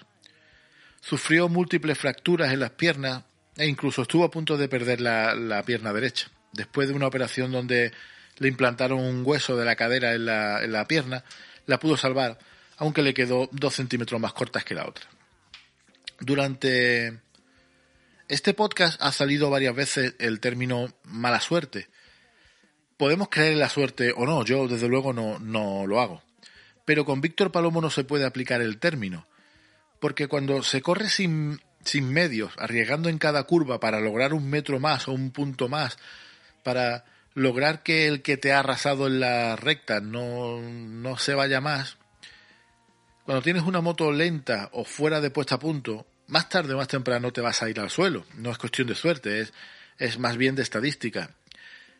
Sufrió 1.00 1.48
múltiples 1.48 1.98
fracturas 1.98 2.52
en 2.52 2.60
las 2.60 2.70
piernas 2.70 3.24
e 3.56 3.66
incluso 3.66 4.02
estuvo 4.02 4.24
a 4.24 4.30
punto 4.30 4.56
de 4.56 4.68
perder 4.68 5.00
la, 5.00 5.62
pierna 5.66 5.92
derecha. 5.92 6.28
Después 6.52 6.88
de 6.88 6.94
una 6.94 7.08
operación 7.08 7.50
donde 7.50 7.92
le 8.38 8.48
implantaron 8.48 9.00
un 9.00 9.22
hueso 9.26 9.56
de 9.56 9.64
la 9.64 9.74
cadera 9.74 10.14
en 10.14 10.26
la, 10.26 10.62
en 10.62 10.70
la 10.70 10.86
pierna, 10.86 11.24
la 11.66 11.80
pudo 11.80 11.96
salvar, 11.96 12.38
aunque 12.76 13.02
le 13.02 13.14
quedó 13.14 13.48
dos 13.50 13.74
centímetros 13.74 14.20
más 14.20 14.32
cortas 14.32 14.64
que 14.64 14.74
la 14.74 14.86
otra. 14.86 15.06
Durante 16.20 17.20
este 18.28 18.54
podcast 18.54 19.00
ha 19.02 19.12
salido 19.12 19.50
varias 19.50 19.74
veces 19.74 20.14
el 20.18 20.40
término 20.40 20.88
mala 21.04 21.40
suerte. 21.40 21.88
Podemos 22.96 23.28
creer 23.28 23.52
en 23.52 23.58
la 23.58 23.68
suerte 23.68 24.12
o 24.16 24.24
no, 24.24 24.44
yo 24.44 24.68
desde 24.68 24.88
luego 24.88 25.12
no, 25.12 25.38
no 25.38 25.86
lo 25.86 26.00
hago. 26.00 26.22
Pero 26.84 27.04
con 27.04 27.20
Víctor 27.20 27.50
Palomo 27.50 27.80
no 27.80 27.90
se 27.90 28.04
puede 28.04 28.24
aplicar 28.24 28.60
el 28.60 28.78
término, 28.78 29.26
porque 30.00 30.28
cuando 30.28 30.62
se 30.62 30.82
corre 30.82 31.08
sin, 31.08 31.60
sin 31.84 32.12
medios, 32.12 32.52
arriesgando 32.58 33.08
en 33.08 33.18
cada 33.18 33.44
curva 33.44 33.80
para 33.80 34.00
lograr 34.00 34.34
un 34.34 34.48
metro 34.48 34.78
más 34.78 35.08
o 35.08 35.12
un 35.12 35.30
punto 35.30 35.68
más, 35.68 35.98
para 36.62 37.04
lograr 37.34 37.82
que 37.82 38.06
el 38.06 38.22
que 38.22 38.36
te 38.36 38.52
ha 38.52 38.60
arrasado 38.60 39.06
en 39.06 39.20
la 39.20 39.56
recta 39.56 40.00
no, 40.00 40.60
no 40.60 41.18
se 41.18 41.34
vaya 41.34 41.60
más, 41.60 41.98
cuando 43.24 43.42
tienes 43.42 43.62
una 43.62 43.80
moto 43.80 44.12
lenta 44.12 44.68
o 44.72 44.84
fuera 44.84 45.20
de 45.20 45.30
puesta 45.30 45.54
a 45.54 45.58
punto, 45.58 46.06
más 46.26 46.48
tarde 46.48 46.74
o 46.74 46.76
más 46.76 46.88
temprano 46.88 47.32
te 47.32 47.40
vas 47.40 47.62
a 47.62 47.70
ir 47.70 47.80
al 47.80 47.90
suelo. 47.90 48.26
No 48.34 48.50
es 48.50 48.58
cuestión 48.58 48.86
de 48.86 48.94
suerte, 48.94 49.48
es, 49.98 50.18
más 50.18 50.36
bien 50.36 50.54
de 50.54 50.62
estadística. 50.62 51.30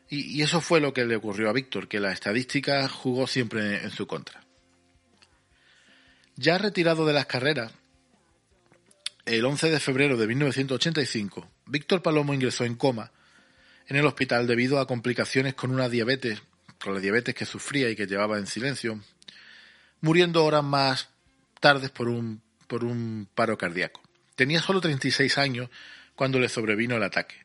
Y, 0.08 0.42
eso 0.42 0.60
fue 0.60 0.80
lo 0.80 0.92
que 0.92 1.06
le 1.06 1.16
ocurrió 1.16 1.48
a 1.48 1.54
Víctor, 1.54 1.88
que 1.88 1.98
la 1.98 2.12
estadística 2.12 2.86
jugó 2.88 3.26
siempre 3.26 3.82
en 3.82 3.90
su 3.90 4.06
contra. 4.06 4.44
Ya 6.36 6.58
retirado 6.58 7.06
de 7.06 7.14
las 7.14 7.26
carreras, 7.26 7.72
el 9.24 9.44
11 9.44 9.70
de 9.70 9.80
febrero 9.80 10.18
de 10.18 10.26
1985, 10.26 11.48
Víctor 11.66 12.02
Palomo 12.02 12.34
ingresó 12.34 12.64
en 12.64 12.74
coma 12.74 13.12
en 13.86 13.96
el 13.96 14.06
hospital 14.06 14.46
debido 14.46 14.78
a 14.78 14.86
complicaciones 14.86 15.54
con 15.54 15.70
una 15.70 15.88
diabetes, 15.88 16.42
con 16.82 16.94
la 16.94 17.00
diabetes 17.00 17.34
que 17.34 17.46
sufría 17.46 17.88
y 17.88 17.96
que 17.96 18.06
llevaba 18.06 18.38
en 18.38 18.46
silencio, 18.46 19.00
muriendo 20.00 20.44
horas 20.44 20.64
más 20.64 21.13
tardes 21.64 21.88
por 21.88 22.10
un, 22.10 22.42
por 22.66 22.84
un 22.84 23.26
paro 23.34 23.56
cardíaco. 23.56 24.02
Tenía 24.36 24.60
solo 24.60 24.82
36 24.82 25.38
años 25.38 25.70
cuando 26.14 26.38
le 26.38 26.50
sobrevino 26.50 26.94
el 26.94 27.02
ataque. 27.02 27.36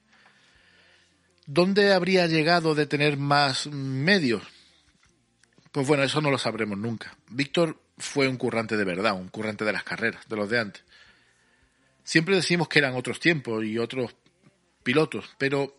¿Dónde 1.45 1.93
habría 1.93 2.27
llegado 2.27 2.75
de 2.75 2.85
tener 2.85 3.15
más 3.15 3.67
medios? 3.67 4.43
Pues 5.71 5.87
bueno, 5.87 6.03
eso 6.03 6.19
no 6.19 6.31
lo 6.31 6.37
sabremos 6.37 6.77
nunca. 6.77 7.15
Víctor 7.29 7.81
fue 7.97 8.27
un 8.27 8.35
currante 8.35 8.75
de 8.75 8.83
verdad, 8.83 9.13
un 9.13 9.29
currante 9.29 9.63
de 9.63 9.71
las 9.71 9.85
carreras, 9.85 10.27
de 10.27 10.35
los 10.35 10.49
de 10.49 10.59
antes. 10.59 10.83
Siempre 12.03 12.35
decimos 12.35 12.67
que 12.67 12.79
eran 12.79 12.95
otros 12.95 13.21
tiempos 13.21 13.63
y 13.63 13.77
otros 13.77 14.17
pilotos, 14.83 15.33
pero 15.37 15.77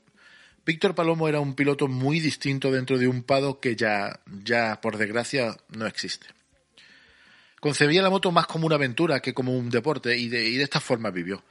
Víctor 0.65 0.95
Palomo 0.95 1.29
era 1.29 1.41
un 1.41 1.55
piloto 1.55 1.89
muy 1.89 2.21
distinto 2.21 2.71
dentro 2.71 2.97
de 2.97 3.07
un 3.07 3.23
pado 3.23 3.61
que 3.61 3.77
ya, 3.77 4.21
ya 4.43 4.81
por 4.81 4.97
desgracia 4.97 5.59
no 5.69 5.87
existe. 5.87 6.40
Concebía 7.61 8.01
la 8.03 8.09
moto 8.09 8.33
más 8.33 8.47
como 8.47 8.67
una 8.67 8.77
aventura 8.77 9.21
que 9.21 9.35
como 9.35 9.57
un 9.57 9.69
deporte 9.69 10.17
y 10.17 10.29
de, 10.29 10.49
y 10.49 10.57
de 10.57 10.65
esta 10.65 10.81
forma 10.81 11.11
vivió. 11.11 11.45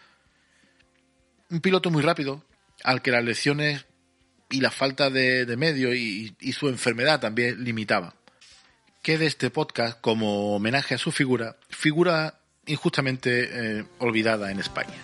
Un 1.50 1.62
piloto 1.62 1.92
muy 1.92 2.02
rápido, 2.02 2.44
al 2.84 3.02
que 3.02 3.12
las 3.12 3.24
lesiones 3.24 3.86
y 4.50 4.62
la 4.62 4.72
falta 4.72 5.12
de, 5.12 5.46
de 5.46 5.58
medio 5.58 5.94
y, 5.94 6.36
y, 6.40 6.54
su 6.54 6.68
enfermedad 6.68 7.20
también 7.20 7.64
limitaba. 7.64 8.16
Que 9.04 9.20
de 9.20 9.28
este 9.28 9.52
podcast, 9.52 10.02
como 10.02 10.56
homenaje 10.56 10.96
a 10.96 10.98
su 10.98 11.12
figura, 11.12 11.58
figura 11.70 12.40
injustamente 12.66 13.80
eh, 13.80 13.86
olvidada 14.00 14.52
en 14.52 14.60
España. 14.60 14.98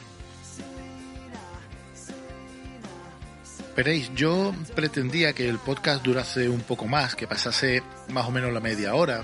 Veréis, 3.76 4.10
yo 4.16 4.56
pretendía 4.74 5.34
que 5.34 5.50
el 5.50 5.60
podcast 5.60 6.04
durase 6.04 6.48
un 6.48 6.62
poco 6.62 6.88
más, 6.88 7.16
que 7.16 7.28
pasase 7.28 7.84
más 8.10 8.26
o 8.26 8.32
menos 8.32 8.54
la 8.54 8.62
media 8.62 8.96
hora, 8.96 9.24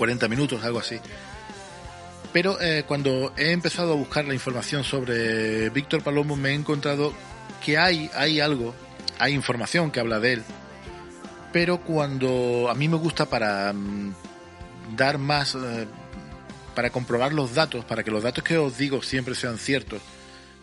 40 0.00 0.28
minutos, 0.28 0.64
algo 0.64 0.78
así. 0.78 0.98
Pero 2.32 2.58
eh, 2.58 2.84
cuando 2.88 3.34
he 3.36 3.50
empezado 3.50 3.92
a 3.92 3.96
buscar 3.96 4.24
la 4.24 4.32
información 4.32 4.82
sobre 4.82 5.68
Víctor 5.68 6.02
Palomo 6.02 6.36
me 6.36 6.50
he 6.50 6.54
encontrado 6.54 7.12
que 7.62 7.76
hay, 7.76 8.10
hay 8.14 8.40
algo, 8.40 8.74
hay 9.18 9.34
información 9.34 9.90
que 9.90 10.00
habla 10.00 10.18
de 10.18 10.32
él, 10.32 10.42
pero 11.52 11.82
cuando 11.82 12.70
a 12.70 12.74
mí 12.74 12.88
me 12.88 12.96
gusta 12.96 13.26
para 13.26 13.74
mm, 13.74 14.14
dar 14.96 15.18
más 15.18 15.54
eh, 15.54 15.86
para 16.74 16.88
comprobar 16.88 17.34
los 17.34 17.54
datos, 17.54 17.84
para 17.84 18.02
que 18.02 18.10
los 18.10 18.22
datos 18.22 18.42
que 18.42 18.56
os 18.56 18.78
digo 18.78 19.02
siempre 19.02 19.34
sean 19.34 19.58
ciertos, 19.58 20.00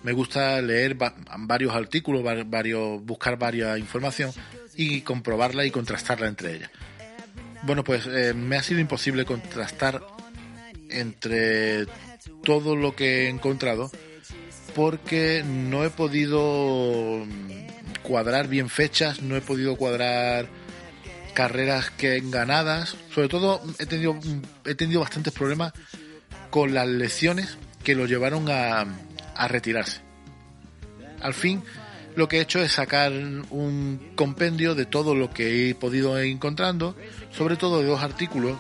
me 0.02 0.14
gusta 0.14 0.60
leer 0.64 0.98
varios 1.38 1.76
artículos, 1.76 2.24
varios, 2.24 3.06
buscar 3.06 3.38
varias 3.38 3.78
información 3.78 4.32
y 4.76 5.02
comprobarla 5.02 5.64
y 5.64 5.70
contrastarla 5.70 6.28
entre 6.28 6.56
ellas. 6.56 6.72
Bueno, 7.68 7.84
pues 7.84 8.08
eh, 8.08 8.34
me 8.34 8.56
ha 8.56 8.64
sido 8.64 8.80
imposible 8.80 9.26
contrastar 9.26 10.02
entre 10.90 11.86
todo 12.42 12.78
lo 12.78 12.96
que 12.96 13.26
he 13.26 13.28
encontrado 13.28 13.92
porque 14.74 15.44
no 15.46 15.84
he 15.84 15.90
podido 15.90 17.26
cuadrar 18.04 18.48
bien 18.48 18.70
fechas, 18.70 19.22
no 19.22 19.36
he 19.36 19.42
podido 19.42 19.76
cuadrar 19.76 20.48
carreras 21.34 21.92
que 21.92 22.22
ganadas, 22.24 22.96
sobre 23.14 23.28
todo 23.28 23.62
he 23.80 23.86
tenido 23.86 24.18
he 24.64 24.76
tenido 24.76 25.02
bastantes 25.02 25.34
problemas 25.34 25.74
con 26.50 26.74
las 26.74 26.88
lesiones 26.88 27.58
que 27.84 27.96
lo 27.96 28.06
llevaron 28.06 28.50
a, 28.50 28.86
a 29.36 29.48
retirarse. 29.50 30.00
Al 31.20 31.34
fin, 31.34 31.62
lo 32.18 32.28
que 32.28 32.38
he 32.38 32.42
hecho 32.42 32.60
es 32.64 32.72
sacar 32.72 33.12
un 33.12 34.14
compendio 34.16 34.74
de 34.74 34.88
todo 34.88 35.14
lo 35.14 35.30
que 35.30 35.70
he 35.70 35.76
podido 35.76 36.20
ir 36.24 36.32
encontrando, 36.32 36.96
sobre 37.38 37.56
todo 37.56 37.80
de 37.80 37.86
dos 37.86 38.02
artículos, 38.02 38.58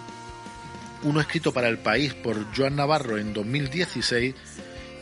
uno 1.04 1.20
escrito 1.20 1.52
para 1.52 1.68
El 1.68 1.80
País 1.80 2.14
por 2.14 2.56
Joan 2.56 2.76
Navarro 2.76 3.18
en 3.18 3.34
2016 3.34 4.36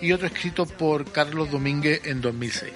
y 0.01 0.11
otro 0.11 0.27
escrito 0.27 0.65
por 0.65 1.11
Carlos 1.11 1.51
Domínguez 1.51 2.01
en 2.05 2.21
2006. 2.21 2.71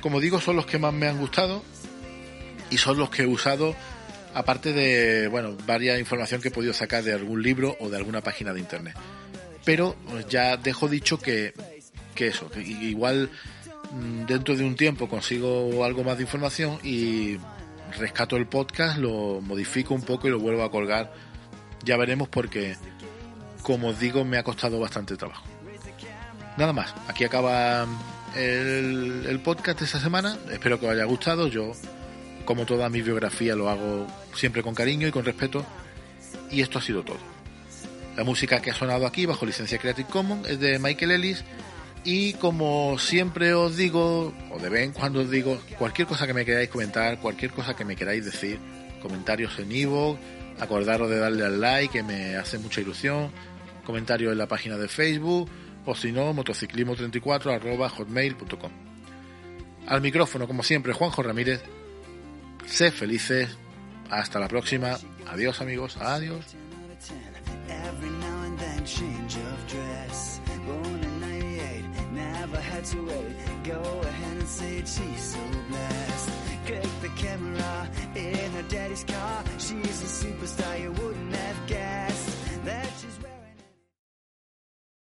Como 0.00 0.20
digo, 0.20 0.40
son 0.40 0.56
los 0.56 0.66
que 0.66 0.78
más 0.78 0.92
me 0.92 1.08
han 1.08 1.18
gustado 1.18 1.62
y 2.70 2.76
son 2.76 2.98
los 2.98 3.08
que 3.08 3.22
he 3.22 3.26
usado 3.26 3.74
aparte 4.34 4.72
de, 4.72 5.28
bueno, 5.28 5.56
varias 5.64 5.98
información 5.98 6.42
que 6.42 6.48
he 6.48 6.50
podido 6.50 6.74
sacar 6.74 7.02
de 7.02 7.14
algún 7.14 7.42
libro 7.42 7.76
o 7.80 7.88
de 7.88 7.96
alguna 7.96 8.20
página 8.20 8.52
de 8.52 8.60
internet. 8.60 8.96
Pero 9.64 9.96
pues, 10.10 10.26
ya 10.28 10.56
dejo 10.56 10.88
dicho 10.88 11.18
que, 11.18 11.54
que 12.14 12.28
eso, 12.28 12.50
que 12.50 12.60
igual 12.60 13.30
mm, 13.92 14.26
dentro 14.26 14.56
de 14.56 14.64
un 14.64 14.76
tiempo 14.76 15.08
consigo 15.08 15.84
algo 15.84 16.04
más 16.04 16.16
de 16.18 16.24
información 16.24 16.78
y 16.82 17.38
rescato 17.98 18.36
el 18.36 18.46
podcast, 18.46 18.98
lo 18.98 19.40
modifico 19.40 19.94
un 19.94 20.02
poco 20.02 20.28
y 20.28 20.30
lo 20.30 20.38
vuelvo 20.38 20.62
a 20.62 20.70
colgar. 20.70 21.12
Ya 21.84 21.96
veremos 21.96 22.28
porque, 22.28 22.76
como 23.62 23.88
os 23.88 23.98
digo, 23.98 24.24
me 24.24 24.38
ha 24.38 24.42
costado 24.42 24.80
bastante 24.80 25.16
trabajo. 25.16 25.44
Nada 26.56 26.72
más, 26.72 26.94
aquí 27.08 27.24
acaba 27.24 27.86
el, 28.36 29.26
el 29.28 29.40
podcast 29.40 29.80
de 29.80 29.86
esta 29.86 30.00
semana. 30.00 30.36
Espero 30.50 30.78
que 30.78 30.86
os 30.86 30.92
haya 30.92 31.04
gustado. 31.04 31.48
Yo 31.48 31.72
como 32.44 32.66
toda 32.66 32.88
mi 32.88 33.02
biografía 33.02 33.56
lo 33.56 33.68
hago 33.68 34.06
siempre 34.34 34.62
con 34.62 34.74
cariño 34.74 35.08
y 35.08 35.10
con 35.10 35.24
respeto. 35.24 35.64
Y 36.50 36.60
esto 36.60 36.78
ha 36.78 36.82
sido 36.82 37.02
todo. 37.02 37.18
La 38.16 38.24
música 38.24 38.62
que 38.62 38.70
ha 38.70 38.74
sonado 38.74 39.06
aquí 39.06 39.26
bajo 39.26 39.44
licencia 39.44 39.78
Creative 39.78 40.08
Commons 40.08 40.48
es 40.48 40.60
de 40.60 40.78
Michael 40.78 41.12
Ellis. 41.12 41.44
Y 42.04 42.34
como 42.34 42.98
siempre 42.98 43.54
os 43.54 43.76
digo, 43.76 44.34
o 44.50 44.58
de 44.58 44.68
vez 44.68 44.84
en 44.84 44.92
cuando 44.92 45.20
os 45.20 45.30
digo, 45.30 45.58
cualquier 45.78 46.06
cosa 46.06 46.26
que 46.26 46.34
me 46.34 46.44
queráis 46.44 46.68
comentar, 46.68 47.18
cualquier 47.18 47.50
cosa 47.52 47.74
que 47.74 47.84
me 47.84 47.96
queráis 47.96 48.24
decir, 48.24 48.58
comentarios 49.00 49.58
en 49.58 49.72
Ivo, 49.72 50.18
acordaros 50.60 51.08
de 51.08 51.18
darle 51.18 51.44
al 51.44 51.60
like, 51.60 51.92
que 51.92 52.02
me 52.02 52.36
hace 52.36 52.58
mucha 52.58 52.82
ilusión, 52.82 53.30
comentarios 53.86 54.32
en 54.32 54.38
la 54.38 54.46
página 54.46 54.76
de 54.76 54.88
Facebook, 54.88 55.48
o 55.86 55.94
si 55.94 56.12
no, 56.12 56.34
motociclismo34 56.34 57.54
arroba 57.54 57.88
hotmail.com. 57.88 58.70
Al 59.86 60.00
micrófono, 60.00 60.46
como 60.46 60.62
siempre, 60.62 60.92
Juanjo 60.92 61.22
Ramírez 61.22 61.62
Sé 62.66 62.90
felices. 62.90 63.56
Hasta 64.10 64.38
la 64.38 64.48
próxima. 64.48 64.96
Adiós 65.26 65.60
amigos. 65.60 65.96
Adiós. 65.98 66.56
graduate. 72.84 73.36
Go 73.64 73.80
ahead 74.02 74.36
and 74.36 74.48
say 74.48 74.78
she's 74.80 75.22
so 75.32 75.38
blessed. 75.68 76.30
Click 76.66 76.82
the 77.02 77.08
camera 77.16 77.88
in 78.14 78.50
her 78.52 78.62
daddy's 78.68 79.04
car. 79.04 79.44
She's 79.58 80.02
a 80.02 80.26
superstar. 80.26 80.80
You 80.80 80.92
would 80.92 81.13